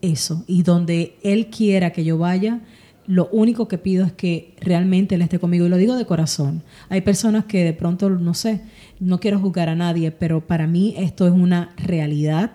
eso. 0.00 0.44
Y 0.46 0.62
donde 0.62 1.16
Él 1.22 1.48
quiera 1.48 1.90
que 1.90 2.04
yo 2.04 2.18
vaya, 2.18 2.60
lo 3.06 3.28
único 3.30 3.68
que 3.68 3.78
pido 3.78 4.06
es 4.06 4.12
que 4.12 4.54
realmente 4.60 5.14
Él 5.14 5.22
esté 5.22 5.38
conmigo. 5.38 5.66
Y 5.66 5.68
lo 5.68 5.76
digo 5.76 5.96
de 5.96 6.06
corazón. 6.06 6.62
Hay 6.88 7.02
personas 7.02 7.44
que 7.44 7.64
de 7.64 7.72
pronto, 7.72 8.08
no 8.10 8.34
sé, 8.34 8.62
no 9.00 9.20
quiero 9.20 9.38
juzgar 9.38 9.68
a 9.68 9.76
nadie, 9.76 10.10
pero 10.10 10.46
para 10.46 10.66
mí 10.66 10.94
esto 10.96 11.26
es 11.26 11.32
una 11.32 11.74
realidad 11.76 12.52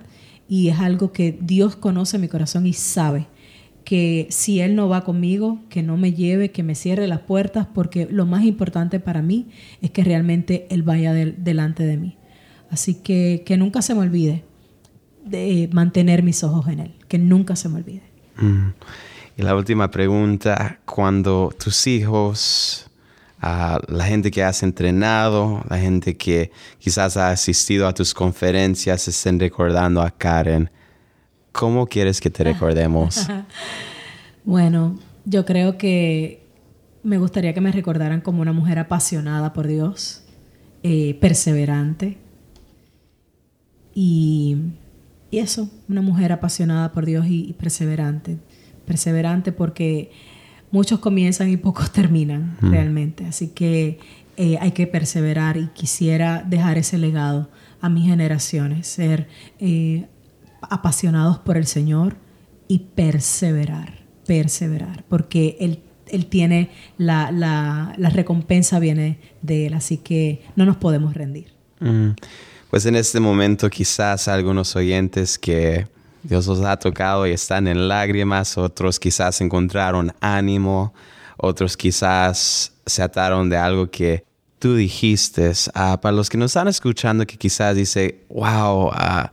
y 0.47 0.69
es 0.69 0.79
algo 0.79 1.11
que 1.11 1.37
Dios 1.39 1.75
conoce 1.75 2.17
mi 2.17 2.27
corazón 2.27 2.65
y 2.65 2.73
sabe 2.73 3.27
que 3.83 4.27
si 4.29 4.61
Él 4.61 4.75
no 4.75 4.89
va 4.89 5.03
conmigo, 5.03 5.59
que 5.69 5.83
no 5.83 5.97
me 5.97 6.13
lleve, 6.13 6.51
que 6.51 6.63
me 6.63 6.75
cierre 6.75 7.07
las 7.07 7.19
puertas, 7.19 7.67
porque 7.73 8.07
lo 8.09 8.25
más 8.25 8.43
importante 8.43 8.99
para 8.99 9.21
mí 9.21 9.49
es 9.81 9.91
que 9.91 10.03
realmente 10.03 10.67
Él 10.69 10.83
vaya 10.83 11.13
delante 11.13 11.83
de 11.83 11.97
mí. 11.97 12.17
Así 12.69 12.95
que 12.95 13.43
que 13.45 13.57
nunca 13.57 13.81
se 13.81 13.93
me 13.93 14.01
olvide 14.01 14.43
de 15.25 15.69
mantener 15.71 16.23
mis 16.23 16.43
ojos 16.43 16.67
en 16.67 16.79
Él, 16.79 16.95
que 17.07 17.17
nunca 17.17 17.55
se 17.55 17.69
me 17.69 17.77
olvide. 17.77 18.03
Mm. 18.37 18.69
Y 19.37 19.41
la 19.41 19.55
última 19.55 19.89
pregunta, 19.89 20.79
cuando 20.85 21.53
tus 21.57 21.87
hijos, 21.87 22.89
la 23.41 24.05
gente 24.05 24.29
que 24.29 24.43
has 24.43 24.63
entrenado, 24.63 25.63
la 25.69 25.77
gente 25.77 26.15
que 26.15 26.51
quizás 26.77 27.17
ha 27.17 27.29
asistido 27.29 27.87
a 27.87 27.93
tus 27.93 28.13
conferencias, 28.13 29.07
estén 29.07 29.39
recordando 29.39 30.01
a 30.01 30.11
Karen, 30.11 30.69
¿cómo 31.53 31.87
quieres 31.87 32.19
que 32.19 32.29
te 32.29 32.43
recordemos? 32.51 33.25
bueno, 34.43 34.99
yo 35.23 35.45
creo 35.45 35.77
que 35.77 36.45
me 37.03 37.17
gustaría 37.17 37.53
que 37.53 37.61
me 37.61 37.71
recordaran 37.71 38.19
como 38.19 38.41
una 38.41 38.51
mujer 38.51 38.79
apasionada 38.79 39.53
por 39.53 39.67
Dios, 39.67 40.25
eh, 40.83 41.17
perseverante 41.21 42.17
y 43.95 44.57
y 45.33 45.39
eso, 45.39 45.67
una 45.89 46.03
mujer 46.03 46.31
apasionada 46.31 46.91
por 46.91 47.07
Dios 47.07 47.25
y, 47.27 47.53
perseverante. 47.53 48.37
Perseverante 48.85 49.51
porque 49.51 50.11
muchos 50.69 50.99
comienzan 50.99 51.49
y 51.49 51.57
pocos 51.57 51.91
terminan 51.91 52.55
realmente. 52.61 53.25
Así 53.25 53.47
que 53.47 53.97
eh, 54.37 54.59
hay 54.61 54.73
que 54.73 54.85
perseverar 54.85 55.57
y 55.57 55.69
quisiera 55.69 56.43
dejar 56.47 56.77
ese 56.77 56.99
legado 56.99 57.49
a 57.81 57.89
mis 57.89 58.05
generaciones, 58.05 58.85
ser 58.85 59.27
eh, 59.57 60.05
apasionados 60.69 61.39
por 61.39 61.57
el 61.57 61.65
Señor 61.65 62.17
y 62.67 62.79
perseverar, 62.79 64.05
perseverar, 64.25 65.03
porque 65.09 65.57
Él, 65.59 65.81
él 66.07 66.25
tiene 66.27 66.71
la, 66.97 67.31
la, 67.31 67.93
la, 67.97 68.09
recompensa 68.09 68.79
viene 68.79 69.19
de 69.41 69.67
Él, 69.67 69.73
así 69.73 69.97
que 69.97 70.43
no 70.55 70.65
nos 70.65 70.77
podemos 70.77 71.13
rendir 71.13 71.53
pues 72.73 72.87
en 72.87 72.95
este 72.95 73.19
momento 73.19 73.69
quizás 73.69 74.27
algunos 74.27 74.75
oyentes 74.75 75.37
que 75.37 75.87
Dios 76.23 76.47
los 76.47 76.61
ha 76.61 76.75
tocado 76.77 77.27
y 77.27 77.31
están 77.31 77.67
en 77.67 77.87
lágrimas, 77.87 78.57
otros 78.57 78.99
quizás 78.99 79.41
encontraron 79.41 80.11
ánimo, 80.21 80.91
otros 81.37 81.77
quizás 81.77 82.73
se 82.83 83.03
ataron 83.03 83.47
de 83.47 83.57
algo 83.57 83.91
que 83.91 84.25
tú 84.57 84.73
dijiste. 84.73 85.51
Ah, 85.75 85.99
para 86.01 86.15
los 86.15 86.31
que 86.31 86.37
nos 86.39 86.49
están 86.49 86.67
escuchando 86.67 87.27
que 87.27 87.37
quizás 87.37 87.75
dice, 87.75 88.25
wow, 88.29 88.89
ah, 88.93 89.31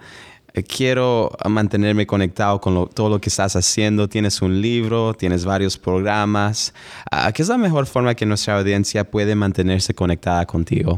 quiero 0.64 1.30
mantenerme 1.48 2.06
conectado 2.06 2.60
con 2.60 2.88
todo 2.90 3.08
lo 3.08 3.20
que 3.20 3.28
estás 3.28 3.56
haciendo. 3.56 4.08
Tienes 4.08 4.42
un 4.42 4.60
libro, 4.60 5.14
tienes 5.14 5.44
varios 5.44 5.78
programas. 5.78 6.72
Uh, 7.12 7.32
¿Qué 7.32 7.42
es 7.42 7.48
la 7.48 7.58
mejor 7.58 7.86
forma 7.86 8.14
que 8.14 8.26
nuestra 8.26 8.58
audiencia 8.58 9.10
puede 9.10 9.34
mantenerse 9.34 9.94
conectada 9.94 10.46
contigo? 10.46 10.96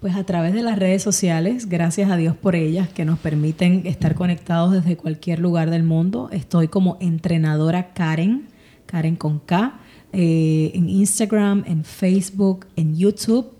Pues 0.00 0.14
a 0.14 0.24
través 0.24 0.52
de 0.52 0.62
las 0.62 0.78
redes 0.78 1.02
sociales, 1.02 1.68
gracias 1.68 2.10
a 2.10 2.16
Dios 2.16 2.36
por 2.36 2.54
ellas, 2.54 2.88
que 2.88 3.04
nos 3.04 3.18
permiten 3.18 3.86
estar 3.86 4.14
conectados 4.14 4.72
desde 4.72 4.96
cualquier 4.96 5.38
lugar 5.38 5.70
del 5.70 5.82
mundo. 5.82 6.28
Estoy 6.32 6.68
como 6.68 6.98
entrenadora 7.00 7.92
Karen, 7.94 8.46
Karen 8.84 9.16
con 9.16 9.40
K, 9.40 9.80
eh, 10.12 10.70
en 10.74 10.88
Instagram, 10.88 11.64
en 11.66 11.84
Facebook, 11.84 12.66
en 12.76 12.96
YouTube 12.96 13.52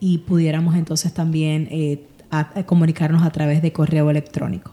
y 0.00 0.18
pudiéramos 0.18 0.74
entonces 0.76 1.14
también 1.14 1.68
a, 2.30 2.64
comunicarnos 2.64 3.22
a 3.22 3.30
través 3.30 3.62
de 3.62 3.72
correo 3.72 4.10
electrónico. 4.10 4.72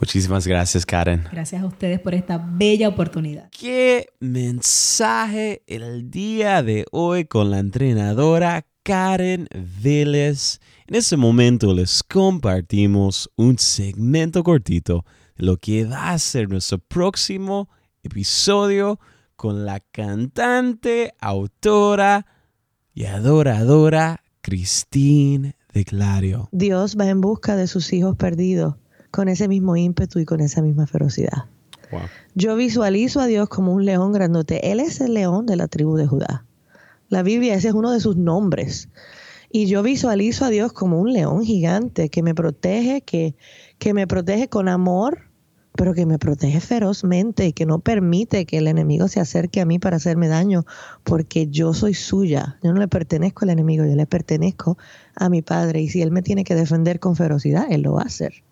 Muchísimas 0.00 0.46
gracias, 0.46 0.86
Karen. 0.86 1.24
Gracias 1.32 1.62
a 1.62 1.66
ustedes 1.66 1.98
por 1.98 2.14
esta 2.14 2.38
bella 2.38 2.88
oportunidad. 2.88 3.48
¿Qué 3.50 4.06
mensaje 4.20 5.62
el 5.66 6.10
día 6.10 6.62
de 6.62 6.84
hoy 6.92 7.24
con 7.24 7.50
la 7.50 7.58
entrenadora 7.58 8.64
Karen 8.84 9.48
Vélez? 9.82 10.60
En 10.86 10.94
este 10.94 11.16
momento 11.16 11.74
les 11.74 12.04
compartimos 12.04 13.28
un 13.36 13.58
segmento 13.58 14.44
cortito 14.44 15.04
lo 15.38 15.56
que 15.56 15.84
va 15.84 16.10
a 16.10 16.18
ser 16.18 16.48
nuestro 16.48 16.78
próximo 16.78 17.68
episodio 18.02 19.00
con 19.36 19.64
la 19.64 19.80
cantante, 19.80 21.14
autora 21.20 22.26
y 22.92 23.06
adoradora 23.06 24.22
Christine 24.42 25.56
Dios 26.52 26.96
va 26.98 27.08
en 27.08 27.20
busca 27.20 27.56
de 27.56 27.66
sus 27.66 27.92
hijos 27.92 28.16
perdidos 28.16 28.74
con 29.10 29.28
ese 29.28 29.48
mismo 29.48 29.76
ímpetu 29.76 30.18
y 30.18 30.24
con 30.24 30.40
esa 30.40 30.60
misma 30.60 30.86
ferocidad. 30.86 31.46
Yo 32.34 32.56
visualizo 32.56 33.20
a 33.20 33.26
Dios 33.26 33.48
como 33.48 33.72
un 33.72 33.84
león 33.84 34.12
grandote. 34.12 34.72
Él 34.72 34.80
es 34.80 35.00
el 35.00 35.14
león 35.14 35.46
de 35.46 35.56
la 35.56 35.68
tribu 35.68 35.96
de 35.96 36.06
Judá. 36.06 36.44
La 37.08 37.22
Biblia, 37.22 37.54
ese 37.54 37.68
es 37.68 37.74
uno 37.74 37.92
de 37.92 38.00
sus 38.00 38.16
nombres. 38.16 38.88
Y 39.50 39.66
yo 39.66 39.82
visualizo 39.82 40.44
a 40.44 40.50
Dios 40.50 40.72
como 40.74 41.00
un 41.00 41.12
león 41.12 41.42
gigante 41.42 42.10
que 42.10 42.22
me 42.22 42.34
protege, 42.34 43.00
que, 43.00 43.34
que 43.78 43.94
me 43.94 44.06
protege 44.06 44.48
con 44.48 44.68
amor, 44.68 45.27
pero 45.78 45.94
que 45.94 46.06
me 46.06 46.18
protege 46.18 46.58
ferozmente 46.58 47.52
que 47.52 47.64
no 47.64 47.78
permite 47.78 48.46
que 48.46 48.58
el 48.58 48.66
enemigo 48.66 49.06
se 49.06 49.20
acerque 49.20 49.60
a 49.60 49.64
mí 49.64 49.78
para 49.78 49.98
hacerme 49.98 50.26
daño, 50.26 50.64
porque 51.04 51.46
yo 51.46 51.72
soy 51.72 51.94
suya. 51.94 52.58
Yo 52.64 52.72
no 52.72 52.80
le 52.80 52.88
pertenezco 52.88 53.44
al 53.44 53.50
enemigo, 53.50 53.84
yo 53.84 53.94
le 53.94 54.06
pertenezco 54.06 54.76
a 55.14 55.28
mi 55.28 55.40
padre. 55.40 55.80
Y 55.80 55.88
si 55.88 56.02
él 56.02 56.10
me 56.10 56.20
tiene 56.20 56.42
que 56.42 56.56
defender 56.56 56.98
con 56.98 57.14
ferocidad, 57.14 57.70
él 57.70 57.82
lo 57.82 57.92
va 57.92 58.02
a 58.02 58.06
hacer. 58.06 58.42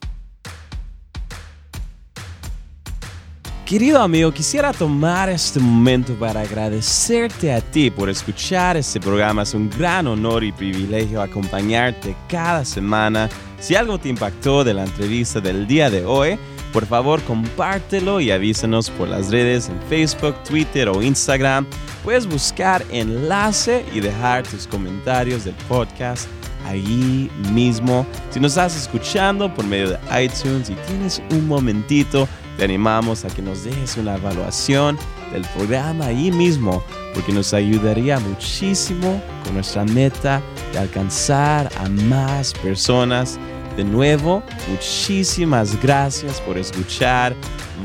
Querido 3.64 4.00
amigo, 4.00 4.30
quisiera 4.30 4.72
tomar 4.72 5.28
este 5.28 5.58
momento 5.58 6.14
para 6.14 6.42
agradecerte 6.42 7.52
a 7.52 7.60
ti 7.60 7.90
por 7.90 8.08
escuchar 8.08 8.76
este 8.76 9.00
programa. 9.00 9.42
Es 9.42 9.52
un 9.52 9.68
gran 9.68 10.06
honor 10.06 10.44
y 10.44 10.52
privilegio 10.52 11.20
acompañarte 11.20 12.14
cada 12.28 12.64
semana. 12.64 13.28
Si 13.58 13.74
algo 13.74 13.98
te 13.98 14.10
impactó 14.10 14.62
de 14.62 14.74
la 14.74 14.84
entrevista 14.84 15.40
del 15.40 15.66
día 15.66 15.90
de 15.90 16.04
hoy, 16.04 16.38
por 16.72 16.86
favor, 16.86 17.22
compártelo 17.22 18.20
y 18.20 18.30
avísanos 18.30 18.90
por 18.90 19.08
las 19.08 19.30
redes 19.30 19.68
en 19.68 19.80
Facebook, 19.88 20.34
Twitter 20.44 20.88
o 20.88 21.02
Instagram. 21.02 21.66
Puedes 22.04 22.26
buscar 22.26 22.84
enlace 22.90 23.84
y 23.94 24.00
dejar 24.00 24.46
tus 24.46 24.66
comentarios 24.66 25.44
del 25.44 25.54
podcast 25.68 26.28
ahí 26.66 27.30
mismo. 27.52 28.06
Si 28.30 28.40
nos 28.40 28.52
estás 28.52 28.76
escuchando 28.76 29.52
por 29.54 29.64
medio 29.64 29.90
de 29.90 30.24
iTunes 30.24 30.70
y 30.70 30.74
tienes 30.86 31.22
un 31.30 31.46
momentito, 31.46 32.28
te 32.56 32.64
animamos 32.64 33.24
a 33.24 33.28
que 33.28 33.42
nos 33.42 33.64
dejes 33.64 33.96
una 33.96 34.16
evaluación 34.16 34.98
del 35.32 35.42
programa 35.56 36.06
ahí 36.06 36.30
mismo, 36.30 36.82
porque 37.14 37.32
nos 37.32 37.52
ayudaría 37.52 38.18
muchísimo 38.20 39.22
con 39.44 39.54
nuestra 39.54 39.84
meta 39.84 40.42
de 40.72 40.78
alcanzar 40.78 41.70
a 41.78 41.88
más 41.88 42.52
personas 42.54 43.38
de 43.76 43.84
nuevo, 43.84 44.42
muchísimas 44.68 45.80
gracias 45.82 46.40
por 46.40 46.56
escuchar 46.56 47.34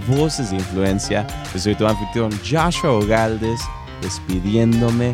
Voces 0.07 0.51
de 0.51 0.57
Influencia. 0.57 1.27
Yo 1.53 1.59
soy 1.59 1.75
tu 1.75 1.85
anfitrión 1.85 2.31
Joshua 2.49 2.91
Ogaldes, 2.91 3.59
despidiéndome. 4.01 5.13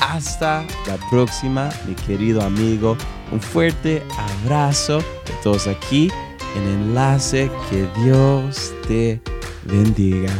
Hasta 0.00 0.62
la 0.86 0.96
próxima, 1.10 1.68
mi 1.86 1.94
querido 1.94 2.42
amigo. 2.42 2.96
Un 3.30 3.40
fuerte 3.40 4.02
abrazo 4.44 4.98
de 4.98 5.32
todos 5.42 5.66
aquí 5.66 6.10
en 6.56 6.68
Enlace. 6.68 7.50
Que 7.70 7.88
Dios 8.02 8.72
te 8.86 9.20
bendiga. 9.64 10.32